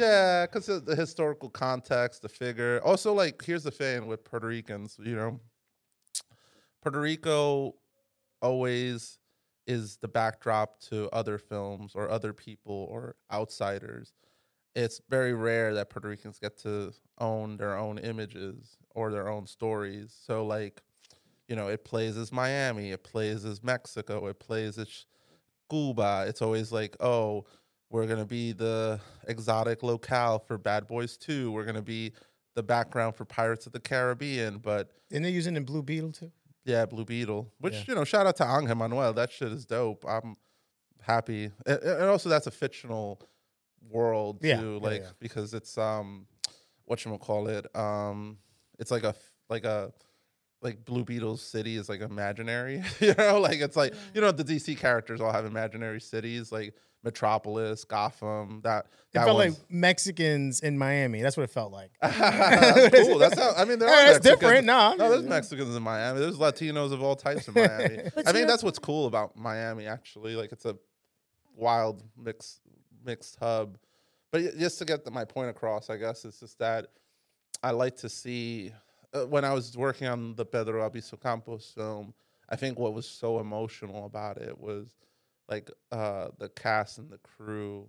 [0.00, 2.80] Yeah, because the historical context, the figure.
[2.84, 5.40] Also, like, here's the thing with Puerto Ricans, you know,
[6.82, 7.74] Puerto Rico
[8.42, 9.18] always
[9.66, 14.12] is the backdrop to other films or other people or outsiders.
[14.74, 19.46] It's very rare that Puerto Ricans get to own their own images or their own
[19.46, 20.16] stories.
[20.26, 20.82] So, like,
[21.48, 25.06] you know, it plays as Miami, it plays as Mexico, it plays as
[25.70, 26.24] Cuba.
[26.28, 27.44] It's always like, oh,
[27.90, 31.50] we're gonna be the exotic locale for Bad Boys 2.
[31.52, 32.12] We're gonna be
[32.54, 34.58] the background for Pirates of the Caribbean.
[34.58, 36.30] But and they're using in Blue Beetle too?
[36.64, 37.50] yeah, Blue Beetle.
[37.58, 37.84] Which, Yeah.
[37.88, 39.12] you know, shout out to Angel Manuel.
[39.12, 40.04] That shit is dope.
[40.06, 40.36] I'm
[41.00, 41.50] happy.
[41.66, 43.20] And, and also that's a fictional
[43.88, 44.48] world too.
[44.48, 45.08] Yeah, yeah, like yeah.
[45.18, 46.26] because it's um
[46.84, 47.74] what you call it?
[47.74, 48.38] Um
[48.78, 49.14] it's like a
[49.48, 49.92] like a
[50.62, 54.44] like Blue Beetle's city is like imaginary, you know, like it's like you know the
[54.44, 58.60] DC characters all have imaginary cities like Metropolis, Gotham.
[58.62, 61.22] That It that felt like Mexicans in Miami.
[61.22, 61.92] That's what it felt like.
[62.00, 63.18] that's cool.
[63.18, 63.78] That's how I mean.
[63.78, 64.12] there are.
[64.12, 64.66] that's different.
[64.66, 66.20] No, no, there's Mexicans in Miami.
[66.20, 68.00] There's Latinos of all types in Miami.
[68.16, 69.86] I to mean, that's what's cool about Miami.
[69.86, 70.76] Actually, like it's a
[71.56, 72.60] wild mix
[73.04, 73.78] mixed hub.
[74.30, 76.86] But just to get the, my point across, I guess it's just that
[77.62, 78.72] I like to see
[79.12, 82.14] uh, when I was working on the Pedro Albizu Campos film.
[82.48, 84.96] I think what was so emotional about it was
[85.50, 87.88] like uh, the cast and the crew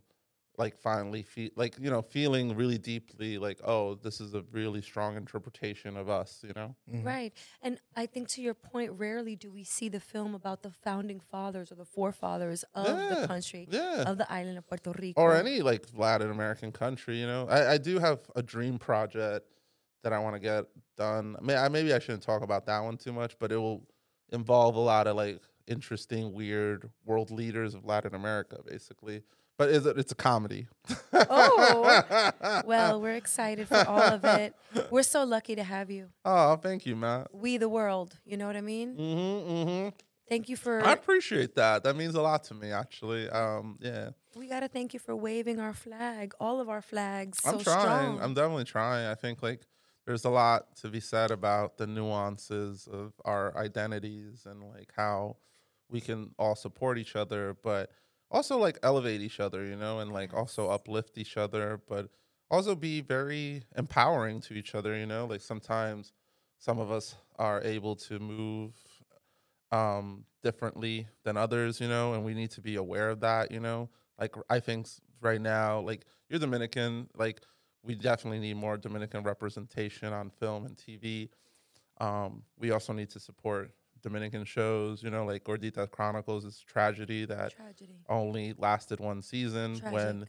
[0.58, 4.82] like finally feel like you know feeling really deeply like oh this is a really
[4.82, 7.06] strong interpretation of us you know Mhm.
[7.06, 7.34] Right.
[7.62, 11.22] And I think to your point, rarely do we see the film about the founding
[11.22, 15.22] fathers or the forefathers of the country, yeah of the island of Puerto Rico.
[15.22, 17.18] or any like Latin American country.
[17.20, 19.48] You know, I, I do have a dream project
[20.04, 20.66] that I want to get
[20.98, 21.38] done.
[21.42, 23.88] May, I, maybe I shouldn't talk about that one too much, but it will
[24.30, 25.42] involve a lot of like
[25.72, 29.24] interesting, weird world leaders of Latin America, basically.
[29.58, 30.68] But is it, it's a comedy.
[31.14, 32.02] Oh,
[32.66, 34.56] Well, we're excited for all of it.
[34.90, 36.10] We're so lucky to have you.
[36.26, 37.28] oh, thank you, Matt.
[37.34, 38.18] We the world.
[38.26, 38.96] You know what I mean?
[38.96, 39.90] Mm-hmm, mm-hmm.
[40.28, 40.84] Thank you for.
[40.86, 41.84] I appreciate that.
[41.84, 43.30] That means a lot to me, actually.
[43.30, 47.40] Um, yeah, we gotta thank you for waving our flag, all of our flags.
[47.46, 47.82] I'm so trying.
[47.82, 48.22] strong.
[48.22, 49.08] I'm definitely trying.
[49.08, 49.62] I think like
[50.08, 55.36] there's a lot to be said about the nuances of our identities and like how
[55.92, 57.92] we can all support each other, but
[58.32, 62.10] also like elevate each other, you know, and like also uplift each other, but
[62.50, 65.26] also be very empowering to each other, you know.
[65.26, 66.14] Like sometimes
[66.60, 68.74] some of us are able to move
[69.72, 73.60] um differently than others you know and we need to be aware of that you
[73.60, 73.90] know?
[74.20, 74.88] Like i think
[75.22, 77.42] right now like you're dominican like
[77.84, 81.30] we definitely need more dominican representation on film and tv
[82.00, 83.72] um we also need to support
[84.02, 87.94] dominican shows you know like gordita chronicles is tragedy that Tragedy.
[88.10, 90.28] only lasted one season when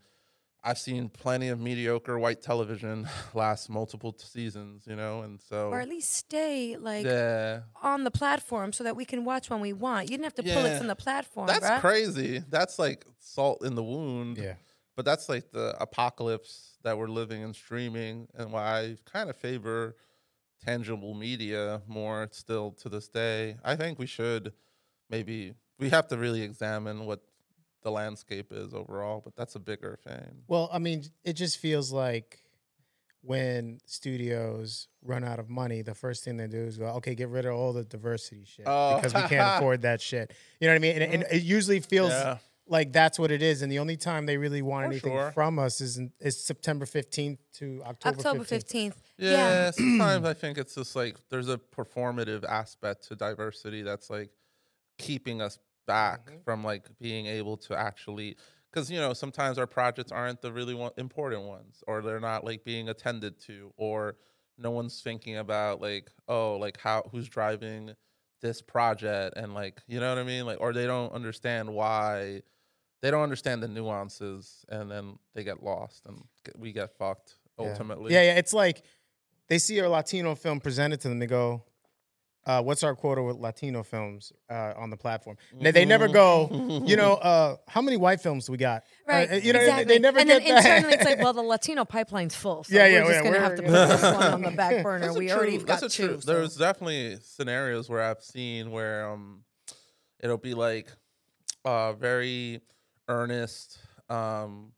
[0.64, 5.70] I've seen plenty of mediocre white television last multiple t- seasons, you know, and so
[5.70, 9.58] Or at least stay like yeah, on the platform so that we can watch when
[9.58, 10.04] we want.
[10.04, 11.80] You didn't have to pull it from the platform, that's bruh.
[11.80, 12.44] crazy.
[12.48, 14.38] That's like salt in the wound.
[14.38, 14.54] Yeah.
[14.94, 19.34] but that's like the apocalypse that we're living in streaming, and why I kind of
[19.36, 19.96] favor
[20.64, 23.56] tangible media more still to this day.
[23.64, 24.52] I think we should
[25.10, 27.20] maybe we have to really examine what
[27.82, 30.42] the landscape is overall, but that's a bigger thing.
[30.46, 32.38] Well, I mean, it just feels like
[33.24, 37.28] when studios run out of money, the first thing they do is go, okay, get
[37.28, 38.96] rid of all the diversity shit Oh.
[38.96, 40.32] because we can't afford that shit.
[40.60, 41.02] You know what I mean?
[41.02, 42.38] And, and it usually feels Yeah.
[42.72, 43.60] Like that's what it is.
[43.60, 45.30] And the only time they really want For anything sure.
[45.32, 48.64] from us is in, is September 15th to October, October 15th.
[48.64, 48.94] 15th.
[49.18, 54.30] Yeah, sometimes I think it's just like there's a performative aspect to diversity that's like
[54.98, 56.38] keeping us back mm-hmm.
[56.44, 58.36] from like being able to actually
[58.72, 62.44] because you know sometimes our projects aren't the really one, important ones or they're not
[62.44, 64.16] like being attended to or
[64.56, 67.92] no one's thinking about like oh like how who's driving
[68.40, 72.42] this project and like you know what I mean like or they don't understand why
[73.02, 76.22] they don't understand the nuances and then they get lost and
[76.56, 78.36] we get fucked ultimately Yeah, yeah.
[78.38, 78.82] It's like
[79.48, 81.18] they see a Latino film presented to them.
[81.18, 81.64] They go,
[82.46, 86.82] uh, "What's our quota with Latino films uh, on the platform?" They, they never go,
[86.86, 88.82] you know, uh, how many white films do we got?
[89.08, 89.44] Uh, Right.
[89.44, 89.84] you know, exactly.
[89.84, 90.64] they never and get then that.
[90.64, 92.64] internally, it's like, well, the Latino pipeline's full.
[92.64, 94.42] So Yeah, yeah, we're yeah, just yeah, going to have to put this one on
[94.42, 95.04] the back burner.
[95.06, 96.06] That's a We true- already got that's a two.
[96.08, 99.42] true- so- There's definitely scenarios where I've seen where um,
[100.20, 100.88] it'll be like
[101.64, 102.60] uh, very
[103.08, 103.78] earnest
[104.08, 104.72] um,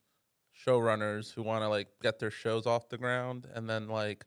[0.67, 4.25] showrunners who want to like get their shows off the ground, and then like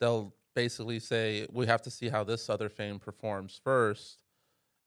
[0.00, 4.18] they'll basically say we have to see how this other thing performs first,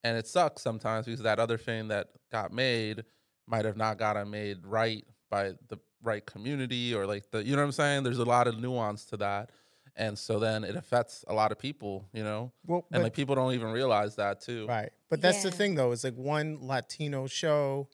[0.03, 3.03] and it sucks sometimes because that other thing that got made
[3.47, 7.61] might have not gotten made right by the right community or like the you know
[7.61, 8.03] what I'm saying.
[8.03, 9.51] There's a lot of nuance to that,
[9.95, 13.35] and so then it affects a lot of people, you know, Well, and like people
[13.35, 14.65] don't even realize that too.
[14.67, 14.89] Right.
[15.09, 17.87] But that's the thing though, is like one Latino show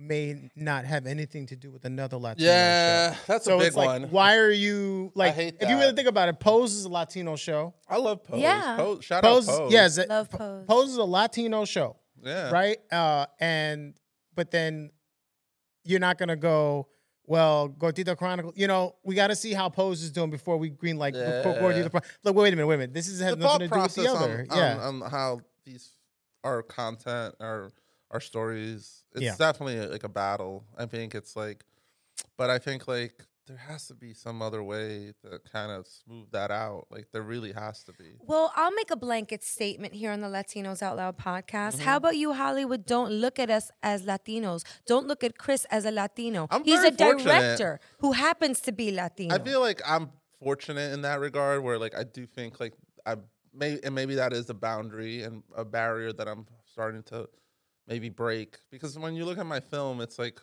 [0.00, 2.52] may not have anything to do with another Latino show.
[2.52, 3.18] Yeah, show.
[3.26, 4.02] that's So a big it's like, one.
[4.10, 7.36] why are you like hate if you really think about it, Pose is a Latino
[7.36, 7.74] show.
[7.88, 8.40] I love Pose.
[8.40, 8.76] Yeah.
[8.76, 9.72] Pose, shout Pose, out Pose.
[9.72, 10.64] yes, it- Love Pose.
[10.66, 12.78] Pose is a Latino show, yeah, right?
[12.90, 13.94] Uh and
[14.34, 14.90] but then
[15.84, 16.88] you're not gonna go
[17.26, 18.52] well, Gordita Chronicle.
[18.56, 21.44] You know, we got to see how Pose is doing before we green like Yeah.
[21.44, 22.02] Gordita.
[22.24, 22.94] Look, wait a minute, wait a minute.
[22.94, 24.46] This is has The nothing to do with the other.
[24.50, 25.92] on, yeah, on, on how these
[26.42, 27.70] our content, our
[28.10, 29.36] our stories, it's Yeah.
[29.36, 30.64] definitely like a battle.
[30.76, 31.64] I think it's like,
[32.36, 36.30] but I think like there has to be some other way to kind of smooth
[36.30, 36.86] that out.
[36.90, 38.12] Like there really has to be.
[38.20, 41.74] Well, I'll make a blanket statement here on the Latinos Out Loud podcast.
[41.74, 41.80] Mm-hmm.
[41.82, 42.86] How about you, Hollywood?
[42.86, 44.62] Don't look at us as Latinos.
[44.86, 46.46] Don't look at Kris as a Latino.
[46.50, 47.24] I'm He's very a fortunate.
[47.24, 49.34] director who happens to be Latino.
[49.34, 50.10] I feel like I'm
[50.42, 53.16] fortunate in that regard, where like I do think like I
[53.52, 57.28] may and maybe that is a boundary and a barrier that I'm starting to
[57.90, 60.40] maybe break because when you look at my film, it's like.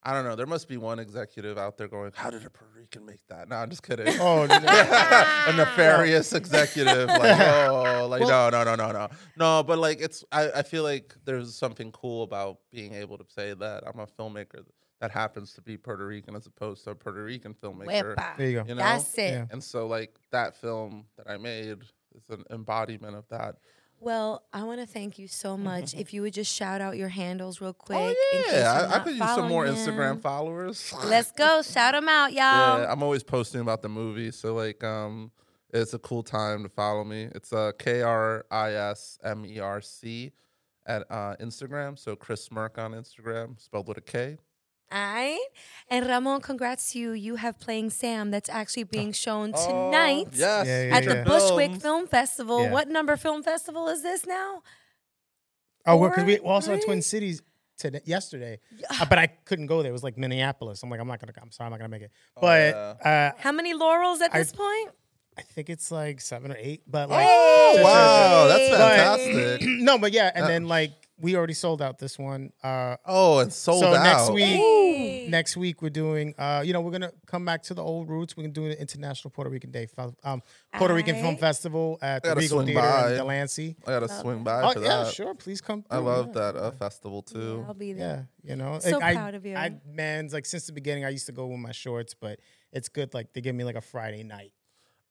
[0.00, 0.36] I don't know.
[0.36, 3.48] There must be one executive out there going, "How did a Puerto Rican make that?"
[3.48, 4.06] No, I'm just kidding.
[4.20, 4.54] Oh, no.
[4.56, 9.62] a nefarious executive, like oh, like no, no, no, no, no, no.
[9.64, 13.54] But like it's, I, I feel like there's something cool about being able to say
[13.54, 14.62] that I'm a filmmaker
[15.00, 18.14] that happens to be Puerto Rican as opposed to a Puerto Rican filmmaker.
[18.14, 18.36] Wepa.
[18.36, 18.68] there you go.
[18.68, 19.32] You know, That's it.
[19.32, 19.46] Yeah.
[19.50, 21.82] and so like that film that I made
[22.14, 23.56] is an embodiment of that.
[24.00, 25.94] Well, I want to thank you so much.
[25.94, 27.98] if you would just shout out your handles real quick.
[27.98, 29.74] Oh yeah, I, I could use some more him.
[29.74, 30.94] Instagram followers.
[31.04, 31.62] Let's go.
[31.62, 32.80] Shout them out, y'all.
[32.80, 35.30] Yeah, I'm always posting about the movie, so like, um,
[35.72, 37.28] it's a cool time to follow me.
[37.34, 40.32] It's uh, K R I S M E R C
[40.86, 41.98] at uh, Instagram.
[41.98, 44.38] So Kris Merc on Instagram, spelled with a K.
[44.90, 45.38] All right.
[45.90, 47.12] And Ramon, congrats to you.
[47.12, 51.14] You have Playing Sam that's actually being shown Oh, tonight yes, Yeah, yeah, at the
[51.16, 51.24] yeah.
[51.24, 51.82] Bushwick Films.
[51.82, 52.62] Film Festival.
[52.64, 52.72] Yeah.
[52.72, 54.62] What number film festival is this now?
[55.86, 56.82] Oh, because we also had?
[56.84, 57.42] Twin Cities
[57.78, 58.60] today, yesterday,
[58.90, 59.90] Uh, but I couldn't go there.
[59.90, 60.82] It was like Minneapolis.
[60.82, 61.32] I'm like, I'm not gonna.
[61.40, 62.10] I'm sorry, I'm not gonna make it.
[62.40, 62.74] But
[63.04, 64.90] uh, How many laurels at I- this point?
[65.38, 66.82] I think it's like seven or eight.
[66.86, 69.68] But like, Oh wow, that's But- fantastic.
[69.68, 70.90] no, but yeah, and then like
[71.20, 72.52] we already sold out this one.
[72.62, 74.02] Uh, Oh, and sold so out.
[74.02, 75.28] next week, Hey.
[75.28, 76.34] next week we're doing.
[76.38, 78.36] Uh, you know, we're gonna come back to the old roots.
[78.36, 79.88] We're gonna do an International Puerto Rican Day,
[80.22, 80.42] um,
[80.74, 83.10] Puerto Rican Film Festival at the Regal Theater by.
[83.10, 83.76] in Delancey.
[83.86, 85.14] I gotta swing by Oh for yeah, that.
[85.14, 85.34] sure.
[85.34, 85.84] Please come.
[85.90, 86.32] I love yeah.
[86.52, 87.64] that uh, festival too.
[87.66, 88.28] I'll be there.
[88.44, 89.56] Yeah, you know, So like, I, proud of you.
[89.56, 92.38] I man's like since the beginning, I used to go with my shorts, but
[92.72, 93.12] it's good.
[93.14, 94.52] Like they give me like a Friday night,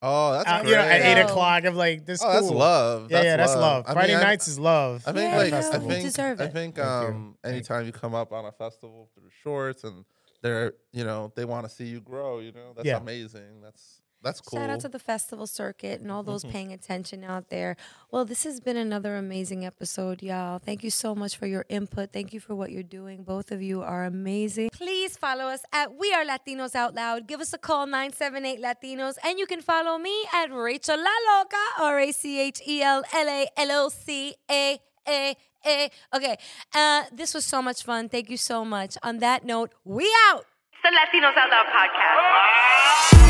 [0.01, 0.69] Oh, that's uh, great.
[0.69, 1.65] you know, at eight o'clock.
[1.65, 2.21] I'm like, this.
[2.23, 2.57] Oh, that's cool.
[2.57, 3.11] love.
[3.11, 3.85] Yeah, yeah, that's love.
[3.87, 5.03] I Friday mean, I- nights is love.
[5.07, 6.83] I think Yeah, like yo, I think deserve I think Thank you.
[6.83, 10.05] um anytime you come up on a festival through shorts and
[10.43, 12.97] they're you know they want to see you grow you know that's Yeah.
[12.97, 16.51] amazing that's that's cool Shout out to the festival circuit and all those Mm-hmm.
[16.51, 17.75] paying attention out there.
[18.11, 20.59] Well, this has been another amazing episode, y'all.
[20.59, 22.13] Thank you so much for your input.
[22.13, 23.23] Thank you for what you're doing.
[23.23, 24.69] Both of you are amazing.
[24.71, 27.27] Please follow us at We Are Latinos Out Loud.
[27.27, 29.15] Give us a call, 978 Latinos.
[29.25, 33.03] And you can follow me at Rachel La Loca, R A C H E L
[33.13, 35.89] L A L O C A A A.
[36.15, 36.37] Okay,
[36.75, 38.09] uh, this was so much fun.
[38.09, 38.97] Thank you so much.
[39.03, 40.45] On that note, we out.
[40.71, 43.26] It's the Latinos Out Loud podcast.